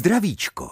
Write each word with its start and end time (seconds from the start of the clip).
Zdravíčko. 0.00 0.70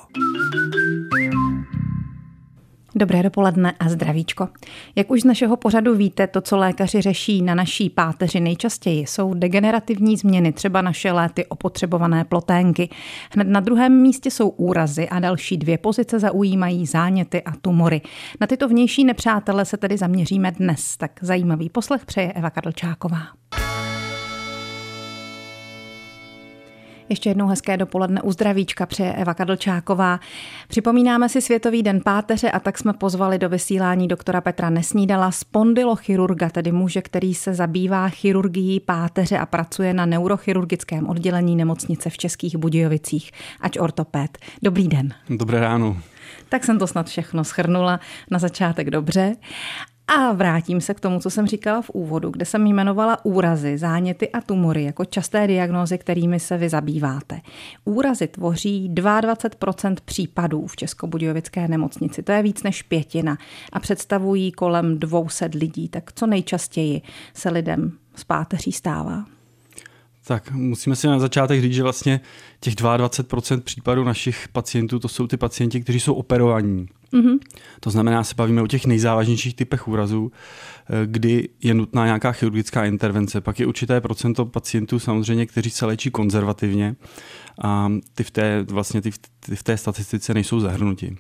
Dobré 2.95 3.23
dopoledne 3.23 3.73
a 3.81 3.89
zdravíčko. 3.89 4.49
Jak 4.97 5.11
už 5.11 5.21
z 5.21 5.25
našeho 5.25 5.57
pořadu 5.57 5.97
víte, 5.97 6.27
to, 6.27 6.41
co 6.41 6.57
lékaři 6.57 7.01
řeší 7.01 7.43
na 7.43 7.55
naší 7.55 7.91
páteři 7.91 8.41
nejčastěji, 8.41 9.07
jsou 9.07 9.35
degenerativní 9.35 10.17
změny, 10.17 10.53
třeba 10.53 10.83
naše 10.83 11.13
léty 11.13 11.47
opotřebované 11.47 12.25
ploténky. 12.25 12.89
Hned 13.31 13.49
na 13.49 13.61
druhém 13.61 14.03
místě 14.03 14.31
jsou 14.31 14.49
úrazy 14.49 15.09
a 15.09 15.21
další 15.21 15.57
dvě 15.57 15.79
pozice 15.79 16.19
zaujímají 16.19 16.87
záněty 16.87 17.43
a 17.43 17.53
tumory. 17.63 18.01
Na 18.41 18.47
tyto 18.47 18.69
vnější 18.69 19.05
nepřátele 19.05 19.65
se 19.65 19.77
tedy 19.77 19.97
zaměříme 19.97 20.53
dnes. 20.53 20.97
Tak 20.97 21.11
zajímavý 21.21 21.69
poslech 21.71 22.07
přeje 22.07 22.33
Eva 22.33 22.51
Karlčáková. 22.51 23.23
Ještě 27.09 27.31
jednou 27.31 27.47
hezké 27.47 27.77
dopoledne 27.77 28.23
u 28.23 28.33
zdravíčka 28.33 28.87
přeje 28.87 29.13
Eva 29.13 29.35
Kadlčáková. 29.35 30.21
Připomínáme 30.69 31.29
si 31.29 31.41
Světový 31.41 31.83
den 31.83 32.01
páteře 32.05 32.51
a 32.51 32.61
tak 32.61 32.79
jsme 32.79 32.93
pozvali 32.93 33.39
do 33.39 33.49
vysílání 33.49 34.09
doktora 34.09 34.41
Petra 34.41 34.71
Nesnídala, 34.71 35.31
spondylochirurga, 35.31 36.51
tedy 36.51 36.73
muže, 36.73 37.03
který 37.03 37.35
se 37.35 37.55
zabývá 37.55 38.09
chirurgií 38.09 38.81
páteře 38.81 39.39
a 39.39 39.47
pracuje 39.47 39.95
na 39.95 40.07
neurochirurgickém 40.07 41.09
oddělení 41.09 41.57
nemocnice 41.57 42.11
v 42.11 42.19
Českých 42.19 42.57
Budějovicích, 42.57 43.31
ať 43.61 43.79
ortoped. 43.79 44.39
Dobrý 44.63 44.89
den. 44.89 45.15
Dobré 45.31 45.61
ráno. 45.61 45.97
Tak 46.49 46.65
jsem 46.65 46.79
to 46.79 46.87
snad 46.87 47.07
všechno 47.07 47.45
schrnula 47.45 48.01
na 48.31 48.39
začátek 48.39 48.91
dobře. 48.91 49.37
A 50.09 50.33
vrátím 50.33 50.81
se 50.81 50.95
k 50.95 51.01
tomu, 51.01 51.21
co 51.21 51.31
jsem 51.31 51.47
říkala 51.47 51.83
v 51.83 51.91
úvodu, 51.91 52.31
kde 52.31 52.45
jsem 52.45 52.67
jmenovala 52.67 53.25
úrazy, 53.25 53.79
záněty 53.79 54.31
a 54.31 54.41
tumory 54.41 54.85
jako 54.85 55.05
časté 55.05 55.47
diagnózy, 55.47 55.99
kterými 55.99 56.41
se 56.41 56.57
vy 56.57 56.69
zabýváte. 56.69 57.41
Úrazy 57.85 58.27
tvoří 58.27 58.91
22% 58.95 59.97
případů 60.05 60.67
v 60.67 60.77
Českobudějovické 60.77 61.69
nemocnici. 61.69 62.23
To 62.23 62.33
je 62.33 62.43
víc 62.43 62.63
než 62.63 62.83
pětina 62.83 63.39
a 63.73 63.81
představují 63.81 64.53
kolem 64.53 64.99
200 64.99 65.51
lidí. 65.55 65.89
Tak 65.89 66.13
co 66.13 66.27
nejčastěji 66.27 67.03
se 67.35 67.51
lidem 67.51 67.93
z 68.15 68.25
páteří 68.25 68.73
stává? 68.73 69.25
Tak 70.27 70.51
musíme 70.51 70.97
si 70.97 71.07
na 71.07 71.19
začátek 71.19 71.61
říct, 71.61 71.75
že 71.75 71.83
vlastně 71.83 72.21
těch 72.61 72.75
22% 72.75 73.61
případů 73.61 74.05
našich 74.05 74.49
pacientů, 74.49 74.99
to 74.99 75.09
jsou 75.09 75.27
ty 75.27 75.37
pacienti, 75.37 75.81
kteří 75.81 76.01
jsou 76.01 76.15
operovaní. 76.15 76.89
Mm-hmm. 77.13 77.39
To 77.81 77.91
znamená, 77.91 78.25
se 78.25 78.35
bavíme 78.35 78.63
o 78.63 78.67
těch 78.67 78.87
nejzávažnějších 78.87 79.55
typech 79.55 79.89
úrazů, 79.89 80.33
eh, 80.33 81.07
kdy 81.07 81.49
je 81.63 81.75
nutná 81.75 82.05
nějaká 82.05 82.33
chirurgická 82.33 82.85
intervence. 82.85 83.41
Pak 83.41 83.61
je 83.61 83.67
určité 83.67 84.01
procento 84.01 84.47
pacientů 84.47 84.99
samozřejmě, 84.99 85.47
kteří 85.47 85.71
se 85.71 85.87
léčí 85.87 86.11
konzervativně 86.11 86.97
a 87.63 87.93
ty 88.15 88.25
v 88.25 88.31
té, 88.31 88.63
vlastně 88.71 89.03
ty 89.03 89.11
v, 89.11 89.19
ty 89.41 89.57
v 89.57 89.63
té 89.63 89.77
statistice 89.77 90.35
nejsou 90.35 90.61
zahrnuti. 90.61 91.17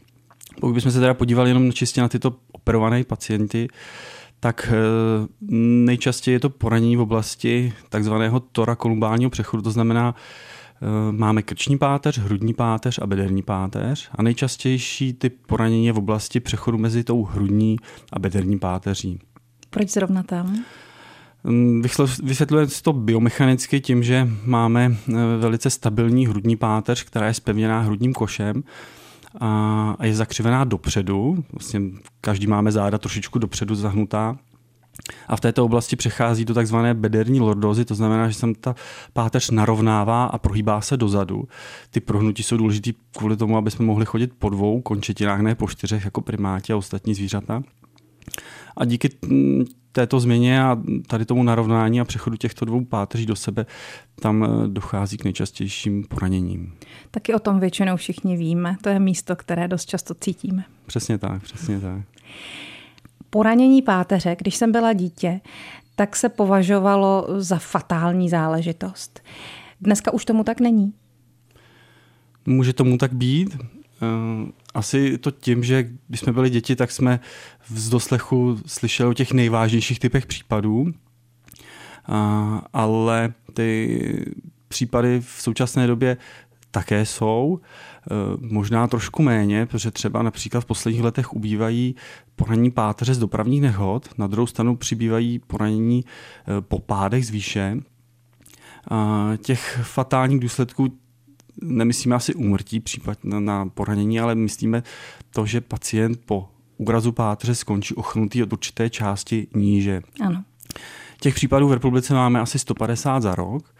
Pokud 0.60 0.74
bychom 0.74 0.92
se 0.92 1.00
teda 1.00 1.14
podívali 1.14 1.50
jenom 1.50 1.72
čistě 1.72 2.00
na 2.00 2.08
tyto 2.08 2.36
operované 2.52 3.04
pacienty, 3.04 3.68
tak 4.40 4.72
eh, 4.72 5.26
nejčastěji 5.84 6.34
je 6.34 6.40
to 6.40 6.50
poranění 6.50 6.96
v 6.96 7.00
oblasti 7.00 7.72
takzvaného 7.88 8.40
torakolumbálního 8.40 9.30
přechodu, 9.30 9.62
to 9.62 9.70
znamená, 9.70 10.14
máme 11.10 11.42
krční 11.42 11.78
páteř, 11.78 12.18
hrudní 12.18 12.54
páteř 12.54 12.98
a 13.02 13.06
bederní 13.06 13.42
páteř 13.42 14.08
a 14.14 14.22
nejčastější 14.22 15.12
typ 15.12 15.36
poranění 15.46 15.86
je 15.86 15.92
v 15.92 15.98
oblasti 15.98 16.40
přechodu 16.40 16.78
mezi 16.78 17.04
tou 17.04 17.24
hrudní 17.24 17.76
a 18.12 18.18
bederní 18.18 18.58
páteří. 18.58 19.18
Proč 19.70 19.90
zrovna 19.90 20.22
tam? 20.22 20.64
Mm, 21.44 21.82
vysvětluje 22.22 22.68
si 22.68 22.82
to 22.82 22.92
biomechanicky 22.92 23.80
tím, 23.80 24.02
že 24.02 24.28
máme 24.44 24.96
eh, 25.08 25.12
velice 25.38 25.70
stabilní 25.70 26.26
hrudní 26.26 26.56
páteř, 26.56 27.04
která 27.04 27.26
je 27.26 27.34
spevněná 27.34 27.80
hrudním 27.80 28.14
košem 28.14 28.62
a 29.40 29.96
je 30.02 30.14
zakřivená 30.14 30.64
dopředu. 30.64 31.44
Vlastně 31.52 31.80
každý 32.20 32.46
máme 32.46 32.72
záda 32.72 32.98
trošičku 32.98 33.38
dopředu 33.38 33.74
zahnutá. 33.74 34.36
A 35.28 35.36
v 35.36 35.40
této 35.40 35.64
oblasti 35.64 35.96
přechází 35.96 36.44
do 36.44 36.54
takzvané 36.54 36.94
bederní 36.94 37.40
lordózy, 37.40 37.84
to 37.84 37.94
znamená, 37.94 38.28
že 38.28 38.34
se 38.34 38.46
ta 38.60 38.74
páteř 39.12 39.50
narovnává 39.50 40.24
a 40.24 40.38
prohýbá 40.38 40.80
se 40.80 40.96
dozadu. 40.96 41.48
Ty 41.90 42.00
prohnutí 42.00 42.42
jsou 42.42 42.56
důležité 42.56 42.90
kvůli 43.16 43.36
tomu, 43.36 43.56
aby 43.56 43.70
jsme 43.70 43.84
mohli 43.84 44.06
chodit 44.06 44.32
po 44.38 44.48
dvou 44.48 44.80
končetinách, 44.80 45.40
ne 45.40 45.54
po 45.54 45.68
čtyřech, 45.68 46.04
jako 46.04 46.20
primáti 46.20 46.72
a 46.72 46.76
ostatní 46.76 47.14
zvířata. 47.14 47.62
A 48.76 48.84
díky 48.84 49.10
této 49.92 50.20
změně 50.20 50.62
a 50.62 50.76
tady 51.06 51.24
tomu 51.24 51.42
narovnání 51.42 52.00
a 52.00 52.04
přechodu 52.04 52.36
těchto 52.36 52.64
dvou 52.64 52.84
páteří 52.84 53.26
do 53.26 53.36
sebe, 53.36 53.66
tam 54.20 54.44
eh, 54.44 54.68
dochází 54.68 55.16
k 55.16 55.24
nejčastějším 55.24 56.04
poraněním. 56.04 56.72
Taky 57.10 57.34
o 57.34 57.38
tom 57.38 57.60
většinou 57.60 57.96
všichni 57.96 58.36
víme. 58.36 58.76
To 58.82 58.88
je 58.88 58.98
místo, 58.98 59.36
které 59.36 59.68
dost 59.68 59.86
často 59.86 60.14
cítíme. 60.14 60.64
Přesně 60.86 61.18
tak, 61.18 61.42
přesně 61.42 61.80
tak. 61.80 62.02
Poranění 63.30 63.82
páteře, 63.82 64.36
když 64.38 64.56
jsem 64.56 64.72
byla 64.72 64.92
dítě, 64.92 65.40
tak 65.96 66.16
se 66.16 66.28
považovalo 66.28 67.26
za 67.36 67.58
fatální 67.58 68.28
záležitost. 68.28 69.20
Dneska 69.80 70.12
už 70.12 70.24
tomu 70.24 70.44
tak 70.44 70.60
není. 70.60 70.92
Může 72.46 72.72
tomu 72.72 72.98
tak 72.98 73.12
být. 73.12 73.56
Eh, 73.58 74.52
asi 74.74 75.18
to 75.18 75.30
tím, 75.30 75.64
že 75.64 75.88
když 76.08 76.20
jsme 76.20 76.32
byli 76.32 76.50
děti, 76.50 76.76
tak 76.76 76.90
jsme 76.90 77.20
v 77.68 77.90
doslechu 77.90 78.58
slyšeli 78.66 79.10
o 79.10 79.14
těch 79.14 79.32
nejvážnějších 79.32 80.00
typech 80.00 80.26
případů, 80.26 80.92
ale 82.72 83.32
ty 83.54 84.00
případy 84.68 85.20
v 85.20 85.42
současné 85.42 85.86
době 85.86 86.16
také 86.70 87.06
jsou, 87.06 87.60
eh, 87.60 88.14
možná 88.40 88.86
trošku 88.86 89.22
méně, 89.22 89.66
protože 89.66 89.90
třeba 89.90 90.22
například 90.22 90.60
v 90.60 90.66
posledních 90.66 91.02
letech 91.02 91.32
ubývají 91.32 91.94
poranění 92.38 92.70
páteře 92.70 93.14
z 93.14 93.18
dopravních 93.18 93.60
nehod, 93.62 94.08
na 94.18 94.26
druhou 94.26 94.46
stranu 94.46 94.76
přibývají 94.76 95.38
poranění 95.38 96.04
eh, 96.04 96.60
po 96.60 96.78
pádech 96.78 97.26
z 97.26 97.30
výše. 97.30 97.76
Těch 99.42 99.80
fatálních 99.82 100.40
důsledků 100.40 100.88
nemyslíme 101.62 102.16
asi 102.16 102.34
úmrtí 102.34 102.80
případ 102.80 103.18
na, 103.24 103.66
poranění, 103.66 104.20
ale 104.20 104.34
myslíme 104.34 104.82
to, 105.30 105.46
že 105.46 105.60
pacient 105.60 106.20
po 106.26 106.48
úrazu 106.76 107.12
pátře 107.12 107.54
skončí 107.54 107.94
ochrnutý 107.94 108.42
od 108.42 108.52
určité 108.52 108.90
části 108.90 109.46
níže. 109.54 110.02
Ano. 110.20 110.44
Těch 111.20 111.34
případů 111.34 111.68
v 111.68 111.72
republice 111.72 112.14
máme 112.14 112.40
asi 112.40 112.58
150 112.58 113.20
za 113.20 113.34
rok, 113.34 113.74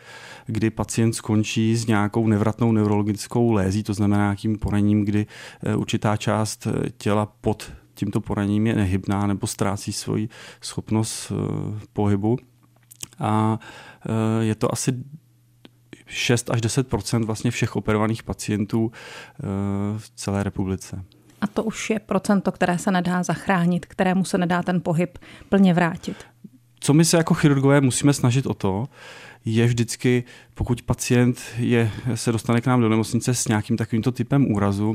kdy 0.47 0.71
pacient 0.71 1.13
skončí 1.13 1.77
s 1.77 1.87
nějakou 1.87 2.27
nevratnou 2.27 2.73
neurologickou 2.73 3.53
lézí, 3.53 3.83
to 3.83 3.95
znamená 3.95 4.23
nějakým 4.23 4.59
poraněním, 4.59 5.05
kdy 5.05 5.27
eh, 5.63 5.77
určitá 5.77 6.17
část 6.17 6.67
těla 6.99 7.27
pod 7.41 7.73
tímto 7.99 8.21
poraněním 8.21 8.67
je 8.67 8.75
nehybná 8.75 9.27
nebo 9.27 9.47
ztrácí 9.47 9.93
svoji 9.93 10.29
schopnost 10.61 11.33
eh, 11.33 11.35
pohybu. 11.93 12.37
A 13.19 13.59
je 14.41 14.55
to 14.55 14.73
asi 14.73 14.93
6 16.09 16.51
až 16.51 16.61
10 16.61 16.87
vlastně 17.25 17.51
všech 17.51 17.77
operovaných 17.77 18.23
pacientů 18.23 18.93
eh, 18.93 19.43
v 19.99 20.11
celé 20.15 20.43
republice. 20.43 21.05
A 21.41 21.47
to 21.47 21.65
už 21.65 21.91
je 21.91 21.99
procento, 21.99 22.53
které 22.53 22.79
se 22.79 22.91
nedá 22.91 23.23
zachránit, 23.23 23.87
kterému 23.87 24.25
se 24.25 24.39
nedá 24.39 24.63
ten 24.63 24.81
pohyb 24.81 25.19
plně 25.49 25.75
vrátit. 25.75 26.17
Co 26.81 26.95
my 26.95 27.05
se 27.05 27.17
jako 27.17 27.35
chirurgové 27.35 27.81
musíme 27.81 28.13
snažit 28.13 28.47
o 28.47 28.55
to, 28.55 28.89
je 29.45 29.67
vždycky, 29.67 30.25
pokud 30.55 30.83
pacient 30.83 31.41
je, 31.57 31.91
se 32.15 32.33
dostane 32.33 32.61
k 32.61 32.67
nám 32.67 32.81
do 32.81 32.89
nemocnice 32.89 33.35
s 33.35 33.49
nějakým 33.49 33.77
takovýmto 33.77 34.13
typem 34.13 34.53
úrazu, 34.53 34.95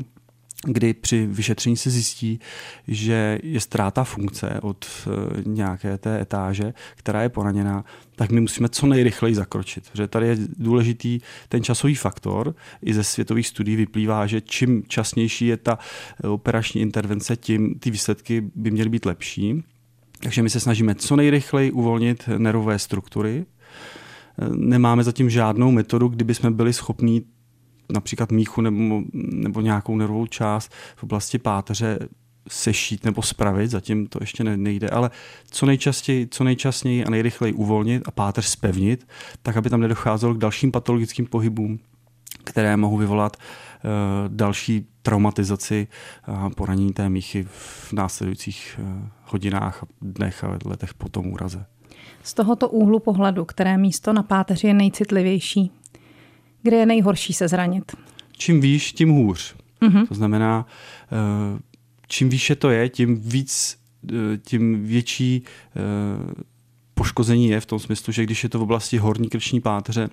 kdy 0.66 0.94
při 0.94 1.28
vyšetření 1.28 1.78
se 1.78 1.90
zjistí, 1.90 2.40
že 2.88 3.40
je 3.44 3.60
ztráta 3.60 4.04
funkce 4.04 4.60
od 4.62 4.86
eh, 4.86 5.10
nějaké 5.46 5.98
té 5.98 6.22
etáže, 6.22 6.74
která 6.96 7.22
je 7.22 7.30
poraněná, 7.30 7.86
tak 8.16 8.32
my 8.32 8.42
musíme 8.42 8.70
co 8.70 8.88
nejrychleji 8.88 9.36
zakročit. 9.36 9.84
Že 9.94 10.08
tady 10.08 10.28
je 10.28 10.38
důležitý 10.58 11.20
ten 11.50 11.64
časový 11.64 11.96
faktor. 11.96 12.56
I 12.82 12.94
ze 12.94 13.04
světových 13.04 13.48
studií 13.48 13.76
vyplývá, 13.76 14.28
že 14.28 14.42
čím 14.42 14.84
časnější 14.88 15.48
je 15.48 15.58
ta 15.58 15.80
eh, 16.24 16.28
operační 16.28 16.82
intervence, 16.82 17.36
tím 17.36 17.80
ty 17.80 17.92
výsledky 17.92 18.42
by 18.56 18.72
měly 18.72 18.90
být 18.90 19.06
lepší. 19.06 19.64
Takže 20.20 20.44
my 20.44 20.50
se 20.50 20.60
snažíme 20.60 20.96
co 20.96 21.16
nejrychleji 21.16 21.72
uvolnit 21.72 22.30
nervové 22.38 22.80
struktury. 22.80 23.46
Eh, 23.46 24.46
nemáme 24.56 25.04
zatím 25.04 25.30
žádnou 25.30 25.72
metodu, 25.72 26.08
kdyby 26.08 26.36
jsme 26.36 26.52
byli 26.52 26.74
schopni 26.74 27.22
například 27.92 28.32
míchu 28.32 28.62
nebo, 28.62 29.02
nebo 29.14 29.62
nějakou 29.62 29.96
nervovou 29.96 30.26
část 30.26 30.72
v 30.96 31.04
oblasti 31.04 31.38
páteře 31.38 32.00
sešít 32.50 33.06
nebo 33.06 33.22
spravit, 33.22 33.72
zatím 33.72 34.08
to 34.08 34.20
ještě 34.22 34.44
nejde, 34.44 34.90
ale 34.90 35.12
co 35.52 35.66
nejčastěji, 35.66 36.28
co 36.28 36.44
nejčastěji 36.44 37.06
a 37.06 37.10
nejrychleji 37.10 37.54
uvolnit 37.54 38.04
a 38.06 38.12
páteř 38.12 38.46
spevnit, 38.46 39.08
tak 39.42 39.58
aby 39.58 39.70
tam 39.70 39.82
nedocházelo 39.82 40.34
k 40.34 40.38
dalším 40.38 40.72
patologickým 40.72 41.26
pohybům, 41.26 41.80
které 42.44 42.78
mohou 42.78 42.98
vyvolat 42.98 43.38
uh, 43.38 43.92
další 44.28 44.88
traumatizaci 45.02 45.88
a 46.24 46.50
poranění 46.50 46.94
té 46.94 47.10
míchy 47.10 47.44
v 47.44 47.94
následujících 47.94 48.80
uh, 48.80 49.08
hodinách, 49.26 49.86
dnech 50.02 50.44
a 50.44 50.58
letech 50.66 50.94
po 50.94 51.10
tom 51.10 51.28
úraze. 51.28 51.66
Z 52.24 52.34
tohoto 52.34 52.70
úhlu 52.70 53.00
pohledu, 53.00 53.46
které 53.46 53.78
místo 53.78 54.14
na 54.14 54.24
páteři 54.24 54.68
je 54.68 54.74
nejcitlivější? 54.74 55.72
Kde 56.64 56.78
je 56.78 56.86
nejhorší 56.86 57.34
se 57.34 57.48
zranit? 57.48 57.92
čím 58.38 58.62
výš, 58.62 58.94
tím 58.94 59.10
hůř. 59.10 59.56
Mm-hmm. 59.82 60.08
To 60.08 60.16
znamená, 60.16 60.66
čím 62.08 62.30
výše 62.30 62.56
to 62.56 62.70
je, 62.70 62.90
tím 62.90 63.22
víc, 63.22 63.78
tím 64.46 64.86
větší 64.86 65.44
poškození 66.94 67.50
je 67.50 67.60
v 67.60 67.66
tom 67.66 67.80
smyslu, 67.80 68.14
že 68.14 68.24
když 68.24 68.44
je 68.44 68.50
to 68.50 68.60
v 68.60 68.62
oblasti 68.62 68.98
horní 68.98 69.30
krční 69.30 69.62
páteře, 69.62 70.10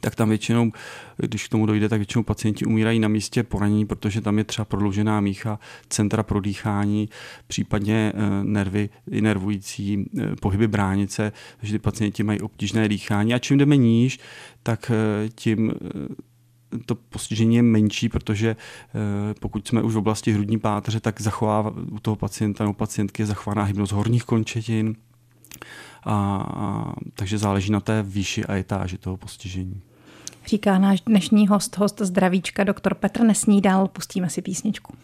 tak 0.00 0.14
tam 0.14 0.28
většinou, 0.28 0.72
když 1.16 1.46
k 1.46 1.50
tomu 1.50 1.66
dojde, 1.66 1.88
tak 1.88 1.98
většinou 1.98 2.24
pacienti 2.24 2.64
umírají 2.64 2.98
na 2.98 3.08
místě 3.08 3.42
poranění, 3.42 3.86
protože 3.86 4.20
tam 4.20 4.38
je 4.38 4.44
třeba 4.44 4.64
prodloužená 4.64 5.20
mícha 5.20 5.58
centra 5.88 6.22
pro 6.22 6.40
dýchání, 6.40 7.08
případně 7.46 8.12
eh, 8.14 8.44
nervy, 8.44 8.88
nervující 9.06 10.04
eh, 10.18 10.36
pohyby 10.40 10.68
bránice, 10.68 11.32
takže 11.60 11.72
ty 11.72 11.78
pacienti 11.78 12.22
mají 12.22 12.40
obtížné 12.40 12.88
dýchání. 12.88 13.34
A 13.34 13.38
čím 13.38 13.58
jdeme 13.58 13.76
níž, 13.76 14.18
tak 14.62 14.90
eh, 14.90 15.28
tím 15.28 15.72
to 16.86 16.94
postižení 16.94 17.56
je 17.56 17.62
menší, 17.62 18.08
protože 18.08 18.56
pokud 19.40 19.68
jsme 19.68 19.82
už 19.82 19.94
v 19.94 19.98
oblasti 19.98 20.32
hrudní 20.32 20.58
páteře, 20.58 21.00
tak 21.00 21.20
zachová 21.20 21.74
u 21.90 21.98
toho 21.98 22.16
pacienta 22.16 22.64
nebo 22.64 22.74
pacientky 22.74 23.22
je 23.22 23.26
zachovaná 23.26 23.62
hybnost 23.62 23.92
horních 23.92 24.24
končetin, 24.24 24.96
a, 26.04 26.12
a, 26.12 26.92
takže 27.14 27.38
záleží 27.38 27.72
na 27.72 27.80
té 27.80 28.02
výši 28.02 28.44
a 28.44 28.56
etáži 28.56 28.98
toho 28.98 29.16
postižení. 29.16 29.80
Říká 30.46 30.78
náš 30.78 31.00
dnešní 31.00 31.48
host, 31.48 31.76
host 31.76 32.00
zdravíčka, 32.00 32.64
doktor 32.64 32.94
Petr 32.94 33.22
Nesnídal. 33.22 33.88
Pustíme 33.88 34.30
si 34.30 34.42
písničku. 34.42 34.94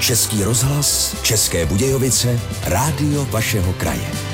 Český 0.00 0.44
rozhlas, 0.44 1.16
České 1.22 1.66
Budějovice, 1.66 2.40
rádio 2.64 3.24
vašeho 3.24 3.72
kraje. 3.72 4.33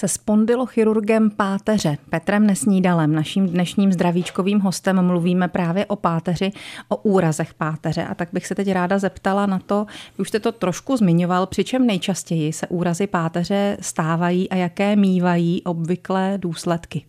Se 0.00 0.08
spondylochirurgem 0.08 1.30
páteře 1.30 1.98
Petrem 2.10 2.46
Nesnídalem, 2.46 3.14
naším 3.14 3.48
dnešním 3.48 3.92
zdravíčkovým 3.92 4.60
hostem, 4.60 5.02
mluvíme 5.06 5.48
právě 5.48 5.86
o 5.86 5.96
páteři, 5.96 6.50
o 6.88 6.96
úrazech 6.96 7.54
páteře. 7.54 8.04
A 8.04 8.14
tak 8.14 8.28
bych 8.32 8.46
se 8.46 8.54
teď 8.54 8.72
ráda 8.72 8.98
zeptala 8.98 9.46
na 9.46 9.58
to, 9.58 9.86
už 10.18 10.28
jste 10.28 10.40
to 10.40 10.52
trošku 10.52 10.96
zmiňoval, 10.96 11.46
přičem 11.46 11.86
nejčastěji 11.86 12.52
se 12.52 12.66
úrazy 12.66 13.06
páteře 13.06 13.76
stávají 13.80 14.50
a 14.50 14.56
jaké 14.56 14.96
mývají 14.96 15.62
obvyklé 15.62 16.38
důsledky. 16.38 17.04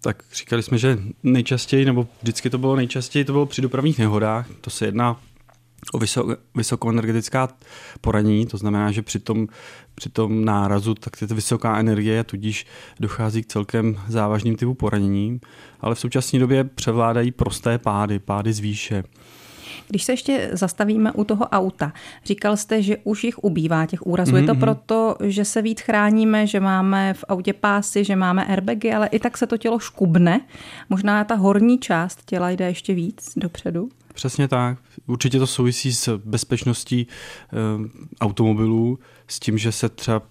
Tak 0.00 0.22
říkali 0.34 0.62
jsme, 0.62 0.78
že 0.78 0.98
nejčastěji, 1.22 1.84
nebo 1.84 2.06
vždycky 2.22 2.50
to 2.50 2.58
bylo 2.58 2.76
nejčastěji, 2.76 3.24
to 3.24 3.32
bylo 3.32 3.46
při 3.46 3.62
dopravních 3.62 3.98
nehodách. 3.98 4.46
To 4.60 4.70
se 4.70 4.86
jedná 4.86 5.20
o 5.92 5.98
vysok, 5.98 6.40
vysokoenergetická 6.54 7.48
poranění, 8.00 8.46
to 8.46 8.56
znamená, 8.56 8.92
že 8.92 9.02
při 9.02 9.18
tom, 9.18 9.46
při 9.94 10.08
tom 10.08 10.44
nárazu 10.44 10.94
tak 10.94 11.20
je 11.20 11.26
to 11.26 11.34
vysoká 11.34 11.78
energie 11.78 12.20
a 12.20 12.24
tudíž 12.24 12.66
dochází 13.00 13.42
k 13.42 13.46
celkem 13.46 14.00
závažným 14.08 14.56
typu 14.56 14.74
poranění, 14.74 15.40
ale 15.80 15.94
v 15.94 15.98
současné 15.98 16.38
době 16.38 16.64
převládají 16.64 17.30
prosté 17.30 17.78
pády, 17.78 18.18
pády 18.18 18.52
z 18.52 18.58
výše. 18.58 19.04
Když 19.88 20.04
se 20.04 20.12
ještě 20.12 20.50
zastavíme 20.52 21.12
u 21.12 21.24
toho 21.24 21.44
auta, 21.44 21.92
říkal 22.24 22.56
jste, 22.56 22.82
že 22.82 22.96
už 23.04 23.24
jich 23.24 23.44
ubývá 23.44 23.86
těch 23.86 24.06
úrazů. 24.06 24.32
Mm-hmm. 24.32 24.40
Je 24.40 24.46
to 24.46 24.54
mhm, 24.54 24.58
mhm. 24.58 24.60
proto, 24.60 25.16
že 25.24 25.44
se 25.44 25.62
víc 25.62 25.80
chráníme, 25.80 26.46
že 26.46 26.60
máme 26.60 27.14
v 27.14 27.24
autě 27.28 27.52
pásy, 27.52 28.04
že 28.04 28.16
máme 28.16 28.44
airbagy, 28.44 28.92
ale 28.92 29.06
i 29.06 29.18
tak 29.18 29.38
se 29.38 29.46
to 29.46 29.58
tělo 29.58 29.78
škubne. 29.78 30.40
Možná 30.90 31.24
ta 31.24 31.34
horní 31.34 31.78
část 31.78 32.24
těla 32.24 32.50
jde 32.50 32.64
ještě 32.64 32.94
víc 32.94 33.32
dopředu. 33.36 33.88
Přesně 34.20 34.48
tak. 34.48 34.78
Určitě 35.06 35.38
to 35.38 35.46
souvisí 35.46 35.92
s 35.92 36.16
bezpečností 36.24 37.00
e, 37.00 37.06
automobilů, 38.20 38.98
s 39.28 39.40
tím, 39.40 39.58
že 39.58 39.72
se 39.72 39.88
třeba 39.88 40.22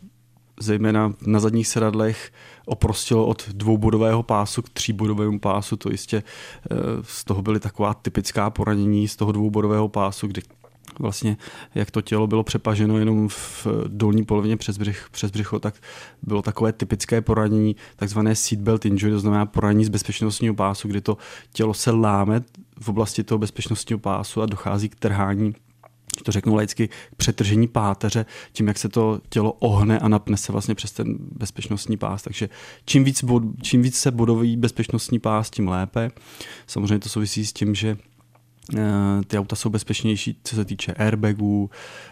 zejména 0.59 1.13
na 1.27 1.39
zadních 1.39 1.67
sedadlech 1.67 2.31
oprostilo 2.65 3.25
od 3.25 3.49
dvoubodového 3.49 4.23
pásu 4.23 4.61
k 4.61 4.69
tříbodovému 4.69 5.39
pásu. 5.39 5.75
To 5.75 5.89
jistě 5.91 6.17
e, 6.17 6.23
z 7.03 7.23
toho 7.23 7.41
byly 7.41 7.59
taková 7.59 7.93
typická 7.93 8.49
poranění 8.49 9.07
z 9.07 9.15
toho 9.15 9.31
dvoubodového 9.31 9.87
pásu, 9.87 10.27
kdy 10.27 10.41
vlastně 10.99 11.37
jak 11.75 11.91
to 11.91 12.01
tělo 12.01 12.27
bylo 12.27 12.43
přepaženo 12.43 12.97
jenom 12.97 13.29
v 13.29 13.67
dolní 13.87 14.25
polovině 14.25 14.57
přes, 14.57 14.77
břich, 14.77 15.07
přes 15.11 15.31
břicho, 15.31 15.59
tak 15.59 15.75
bylo 16.23 16.41
takové 16.41 16.73
typické 16.73 17.21
poranění, 17.21 17.75
takzvané 17.95 18.35
seatbelt 18.35 18.85
injury, 18.85 19.11
to 19.11 19.19
znamená 19.19 19.45
poranění 19.45 19.85
z 19.85 19.89
bezpečnostního 19.89 20.55
pásu, 20.55 20.87
kdy 20.87 21.01
to 21.01 21.17
tělo 21.53 21.73
se 21.73 21.91
láme 21.91 22.41
v 22.81 22.89
oblasti 22.89 23.23
toho 23.23 23.39
bezpečnostního 23.39 23.99
pásu 23.99 24.41
a 24.41 24.45
dochází 24.45 24.89
k 24.89 24.95
trhání 24.95 25.55
to 26.23 26.31
řeknu 26.31 26.55
laicky, 26.55 26.87
k 26.87 27.15
přetržení 27.17 27.67
páteře, 27.67 28.25
tím, 28.51 28.67
jak 28.67 28.77
se 28.77 28.89
to 28.89 29.21
tělo 29.29 29.51
ohne 29.51 29.99
a 29.99 30.07
napne 30.07 30.37
se 30.37 30.51
vlastně 30.51 30.75
přes 30.75 30.91
ten 30.91 31.17
bezpečnostní 31.19 31.97
pás. 31.97 32.21
Takže 32.21 32.49
čím 32.85 33.03
víc, 33.03 33.23
bod, 33.23 33.43
čím 33.61 33.81
víc 33.81 33.97
se 33.97 34.11
bodový 34.11 34.57
bezpečnostní 34.57 35.19
pás, 35.19 35.49
tím 35.49 35.67
lépe. 35.67 36.11
Samozřejmě 36.67 36.99
to 36.99 37.09
souvisí 37.09 37.45
s 37.45 37.53
tím, 37.53 37.75
že 37.75 37.97
Eh, 38.77 39.23
ty 39.27 39.37
auta 39.37 39.55
jsou 39.55 39.69
bezpečnější, 39.69 40.39
co 40.43 40.55
se 40.55 40.65
týče 40.65 40.93
airbagů, 40.93 41.69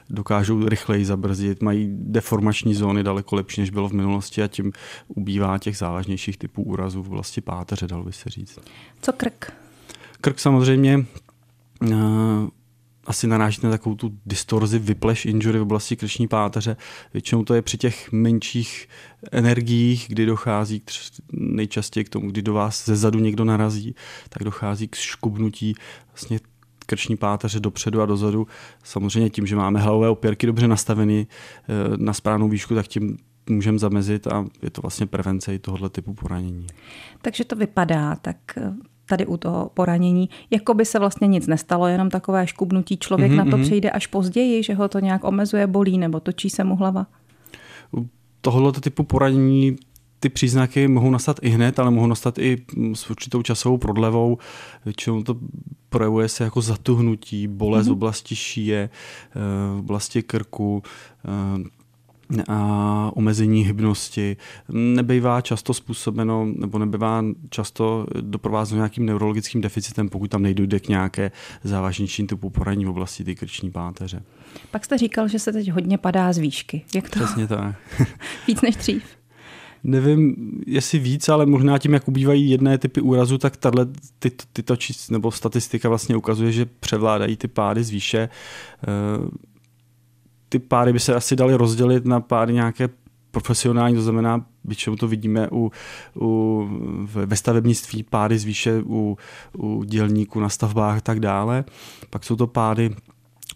dokážou 0.09 0.69
rychleji 0.69 1.05
zabrzdit, 1.05 1.61
mají 1.61 1.89
deformační 1.91 2.75
zóny 2.75 3.03
daleko 3.03 3.35
lepší, 3.35 3.61
než 3.61 3.69
bylo 3.69 3.89
v 3.89 3.93
minulosti 3.93 4.43
a 4.43 4.47
tím 4.47 4.71
ubývá 5.07 5.57
těch 5.57 5.77
závažnějších 5.77 6.37
typů 6.37 6.63
úrazů 6.63 7.03
v 7.03 7.07
oblasti 7.07 7.41
páteře, 7.41 7.87
dal 7.87 8.03
by 8.03 8.13
se 8.13 8.29
říct. 8.29 8.59
Co 9.01 9.13
krk? 9.13 9.53
Krk 10.27 10.39
samozřejmě 10.39 11.05
uh, 11.81 12.47
asi 13.05 13.27
naráží 13.27 13.59
na 13.63 13.69
takovou 13.69 13.95
tu 13.95 14.17
distorzi, 14.25 14.79
vypleš 14.79 15.25
injury 15.25 15.59
v 15.59 15.61
oblasti 15.61 15.95
krční 15.95 16.27
páteře. 16.27 16.77
Většinou 17.13 17.43
to 17.43 17.53
je 17.53 17.61
při 17.61 17.77
těch 17.77 18.11
menších 18.11 18.87
energiích, 19.31 20.05
kdy 20.09 20.25
dochází 20.25 20.79
k, 20.79 20.91
nejčastěji 21.31 22.03
k 22.03 22.09
tomu, 22.09 22.31
kdy 22.31 22.41
do 22.41 22.53
vás 22.53 22.85
ze 22.85 22.95
zadu 22.95 23.19
někdo 23.19 23.45
narazí, 23.45 23.95
tak 24.29 24.43
dochází 24.43 24.87
k 24.87 24.95
škubnutí 24.95 25.75
vlastně 26.07 26.39
krční 26.85 27.17
páteře 27.17 27.59
dopředu 27.59 28.01
a 28.01 28.05
dozadu. 28.05 28.47
Samozřejmě 28.83 29.29
tím, 29.29 29.47
že 29.47 29.55
máme 29.55 29.79
hlavové 29.79 30.09
opěrky 30.09 30.47
dobře 30.47 30.67
nastaveny 30.67 31.27
eh, 31.29 31.97
na 31.97 32.13
správnou 32.13 32.49
výšku, 32.49 32.75
tak 32.75 32.87
tím 32.87 33.17
můžeme 33.49 33.79
zamezit 33.79 34.27
a 34.27 34.45
je 34.61 34.69
to 34.69 34.81
vlastně 34.81 35.05
prevence 35.05 35.55
i 35.55 35.59
tohoto 35.59 35.89
typu 35.89 36.13
poranění. 36.13 36.67
Takže 37.21 37.43
to 37.43 37.55
vypadá, 37.55 38.15
tak 38.15 38.37
eh, 38.57 38.73
tady 39.09 39.25
u 39.25 39.37
toho 39.37 39.71
poranění, 39.73 40.29
jako 40.49 40.73
by 40.73 40.85
se 40.85 40.99
vlastně 40.99 41.27
nic 41.27 41.47
nestalo, 41.47 41.87
jenom 41.87 42.09
takové 42.09 42.47
škubnutí, 42.47 42.97
člověk 42.97 43.31
mm-hmm, 43.31 43.35
na 43.35 43.45
to 43.45 43.57
mhm. 43.57 43.61
přijde 43.61 43.91
až 43.91 44.07
později, 44.07 44.63
že 44.63 44.73
ho 44.73 44.87
to 44.87 44.99
nějak 44.99 45.23
omezuje, 45.23 45.67
bolí 45.67 45.97
nebo 45.97 46.19
točí 46.19 46.49
se 46.49 46.63
mu 46.63 46.75
hlava? 46.75 47.07
U 47.97 48.07
tohoto 48.41 48.81
typu 48.81 49.03
poranění 49.03 49.75
ty 50.19 50.29
příznaky 50.29 50.87
mohou 50.87 51.09
nastat 51.09 51.39
i 51.41 51.49
hned, 51.49 51.79
ale 51.79 51.91
mohou 51.91 52.07
nastat 52.07 52.37
i 52.37 52.65
s 52.93 53.09
určitou 53.09 53.41
časovou 53.41 53.77
prodlevou. 53.77 54.37
Většinou 54.85 55.23
to 55.23 55.35
projevuje 55.89 56.29
se 56.29 56.43
jako 56.43 56.61
zatuhnutí, 56.61 57.47
bolest 57.47 57.85
mm-hmm. 57.85 57.89
v 57.89 57.93
oblasti 57.93 58.35
šíje, 58.35 58.89
eh, 58.89 59.39
v 59.75 59.79
oblasti 59.79 60.23
krku, 60.23 60.83
eh, 61.25 61.76
a 62.47 63.11
omezení 63.13 63.65
hybnosti 63.65 64.37
nebývá 64.69 65.41
často 65.41 65.73
způsobeno 65.73 66.45
nebo 66.55 66.79
nebývá 66.79 67.23
často 67.49 68.07
doprovázeno 68.21 68.79
nějakým 68.79 69.05
neurologickým 69.05 69.61
deficitem, 69.61 70.09
pokud 70.09 70.31
tam 70.31 70.41
nejdojde 70.41 70.79
k 70.79 70.87
nějaké 70.87 71.31
závažnější 71.63 72.27
typu 72.27 72.49
poranění 72.49 72.85
v 72.85 72.89
oblasti 72.89 73.23
ty 73.23 73.35
krční 73.35 73.71
páteře. 73.71 74.23
Pak 74.71 74.85
jste 74.85 74.97
říkal, 74.97 75.27
že 75.27 75.39
se 75.39 75.53
teď 75.53 75.71
hodně 75.71 75.97
padá 75.97 76.33
z 76.33 76.37
výšky. 76.37 76.81
Jak 76.95 77.09
to? 77.09 77.19
Přesně 77.19 77.47
tak. 77.47 77.75
Víc 78.47 78.61
než 78.61 78.75
dřív. 78.75 79.03
Nevím, 79.83 80.35
jestli 80.67 80.99
víc, 80.99 81.29
ale 81.29 81.45
možná 81.45 81.77
tím, 81.77 81.93
jak 81.93 82.07
ubývají 82.07 82.49
jedné 82.49 82.77
typy 82.77 83.01
úrazu, 83.01 83.37
tak 83.37 83.57
tato, 83.57 83.85
ty, 84.19 84.31
tyto 84.53 84.75
číst, 84.75 85.09
nebo 85.09 85.31
statistika 85.31 85.89
vlastně 85.89 86.15
ukazuje, 86.15 86.51
že 86.51 86.65
převládají 86.65 87.37
ty 87.37 87.47
pády 87.47 87.83
z 87.83 87.89
výše 87.89 88.29
ty 90.49 90.59
páry 90.59 90.93
by 90.93 90.99
se 90.99 91.15
asi 91.15 91.35
daly 91.35 91.55
rozdělit 91.55 92.05
na 92.05 92.19
páry 92.19 92.53
nějaké 92.53 92.89
profesionální, 93.31 93.95
to 93.95 94.01
znamená, 94.01 94.45
většinou 94.65 94.95
to 94.95 95.07
vidíme 95.07 95.49
u, 95.51 95.71
u, 96.21 96.67
ve 97.05 97.35
stavebnictví, 97.35 98.03
pády 98.03 98.39
zvýše 98.39 98.81
u, 98.85 99.17
u 99.57 99.83
dělníků 99.83 100.39
na 100.39 100.49
stavbách 100.49 100.97
a 100.97 101.01
tak 101.01 101.19
dále. 101.19 101.65
Pak 102.09 102.23
jsou 102.23 102.35
to 102.35 102.47
pády 102.47 102.95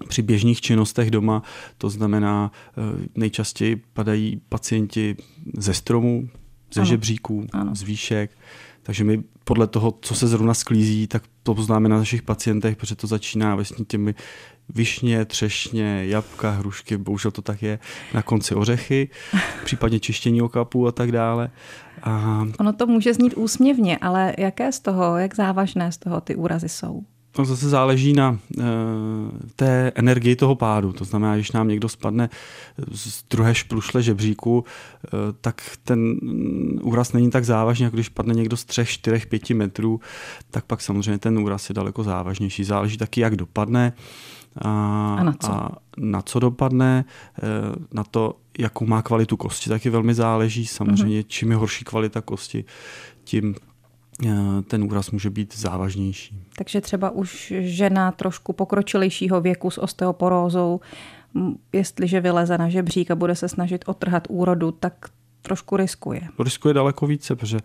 při 0.08 0.22
běžných 0.22 0.62
činnostech 0.62 1.12
doma, 1.12 1.44
to 1.78 1.90
znamená, 1.90 2.52
eh, 2.52 3.08
nejčastěji 3.16 3.76
padají 3.94 4.42
pacienti 4.50 5.16
ze 5.58 5.74
stromů, 5.74 6.30
ze 6.74 6.82
ano. 6.82 6.90
žebříků, 6.90 7.48
ano. 7.54 7.76
z 7.76 7.82
výšek, 7.82 8.32
takže 8.84 9.04
my 9.04 9.24
podle 9.44 9.68
toho, 9.68 9.98
co 10.02 10.16
se 10.16 10.28
zrovna 10.28 10.54
sklízí, 10.54 11.08
tak 11.08 11.24
to 11.44 11.56
poznáme 11.56 11.90
na 11.90 11.98
našich 11.98 12.22
pacientech, 12.22 12.76
protože 12.78 12.96
to 12.96 13.08
začíná 13.08 13.56
vlastně 13.56 13.86
těmi 13.86 14.16
višně, 14.76 15.26
třešně, 15.26 16.06
jabka, 16.06 16.52
hrušky, 16.52 16.98
bohužel 16.98 17.32
to 17.32 17.42
tak 17.42 17.64
je, 17.64 17.80
na 18.14 18.22
konci 18.22 18.56
ořechy, 18.56 19.10
případně 19.66 20.00
čištění 20.00 20.42
okapu 20.42 20.88
a 20.88 20.92
tak 20.92 21.12
dále. 21.12 21.50
A... 22.04 22.46
Ono 22.60 22.74
to 22.74 22.88
může 22.88 23.14
znít 23.14 23.34
úsměvně, 23.34 23.98
ale 23.98 24.34
jaké 24.38 24.72
z 24.72 24.80
toho, 24.80 25.18
jak 25.18 25.36
závažné 25.36 25.92
z 25.92 25.98
toho 25.98 26.22
ty 26.22 26.36
úrazy 26.36 26.70
jsou? 26.70 27.04
To 27.32 27.46
zase 27.46 27.70
záleží 27.70 28.14
na 28.14 28.30
uh, 28.58 28.64
té 29.56 29.92
energii 29.96 30.36
toho 30.36 30.56
pádu. 30.56 30.94
To 30.94 31.06
znamená, 31.06 31.36
když 31.36 31.52
nám 31.52 31.68
někdo 31.68 31.90
spadne 31.90 32.30
z 32.92 33.24
druhé 33.30 33.56
šplušle 33.56 34.04
žebříku, 34.04 34.58
uh, 34.60 34.64
tak 35.42 35.62
ten 35.84 36.16
úraz 36.82 37.14
není 37.14 37.30
tak 37.32 37.46
závažný, 37.46 37.84
jako 37.84 37.98
když 37.98 38.10
padne 38.10 38.34
někdo 38.34 38.58
z 38.58 38.66
třech, 38.66 38.90
čtyřech, 38.90 39.26
pěti 39.28 39.54
metrů, 39.54 40.00
tak 40.52 40.66
pak 40.66 40.82
samozřejmě 40.82 41.18
ten 41.18 41.40
úraz 41.40 41.70
je 41.70 41.74
daleko 41.74 42.04
závažnější. 42.04 42.64
Záleží 42.64 42.98
taky, 42.98 43.22
jak 43.22 43.36
dopadne. 43.36 43.94
A, 44.58 45.16
a 45.20 45.24
na 45.24 45.34
co? 45.34 45.52
A 45.52 45.72
na 45.98 46.22
co 46.22 46.40
dopadne, 46.40 47.06
na 47.94 48.04
to, 48.04 48.36
jakou 48.60 48.86
má 48.86 49.02
kvalitu 49.02 49.38
kosti, 49.38 49.70
taky 49.70 49.90
velmi 49.90 50.14
záleží. 50.14 50.66
Samozřejmě, 50.66 51.22
mm-hmm. 51.22 51.28
čím 51.28 51.52
je 51.52 51.58
horší 51.58 51.86
kvalita 51.86 52.22
kosti, 52.22 52.66
tím 53.24 53.56
Eh, 54.26 54.62
ten 54.68 54.84
úraz 54.84 55.12
může 55.12 55.30
být 55.30 55.58
závažnější. 55.58 56.44
Takže 56.58 56.82
třeba 56.82 57.10
už 57.10 57.54
žena 57.60 58.12
trošku 58.12 58.54
pokročilejšího 58.54 59.42
věku 59.42 59.72
s 59.72 59.78
osteoporózou, 59.78 60.80
jestliže 61.74 62.22
vyleze 62.22 62.58
na 62.58 62.70
žebřík 62.70 63.12
a 63.12 63.16
bude 63.16 63.36
se 63.36 63.48
snažit 63.48 63.84
otrhat 63.88 64.28
úrodu, 64.30 64.72
tak 64.72 64.94
trošku 65.42 65.78
riskuje. 65.78 66.22
Riskuje 66.40 66.74
daleko 66.74 67.08
více, 67.08 67.36
protože 67.36 67.60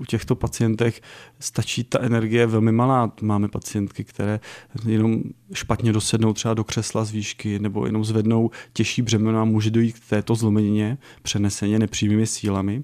u 0.00 0.04
těchto 0.04 0.34
pacientech 0.34 1.00
stačí 1.40 1.84
ta 1.84 2.00
energie 2.00 2.46
velmi 2.46 2.72
malá. 2.72 3.12
Máme 3.22 3.48
pacientky, 3.48 4.04
které 4.04 4.40
jenom 4.86 5.22
špatně 5.52 5.92
dosednou 5.92 6.32
třeba 6.32 6.54
do 6.54 6.64
křesla 6.64 7.04
z 7.04 7.10
výšky 7.10 7.58
nebo 7.58 7.86
jenom 7.86 8.04
zvednou 8.04 8.50
těžší 8.72 9.02
břemeno 9.02 9.40
a 9.40 9.44
může 9.44 9.70
dojít 9.70 9.98
k 9.98 10.08
této 10.08 10.34
zlomenině 10.34 10.98
přeneseně 11.22 11.78
nepřímými 11.78 12.26
sílami. 12.26 12.82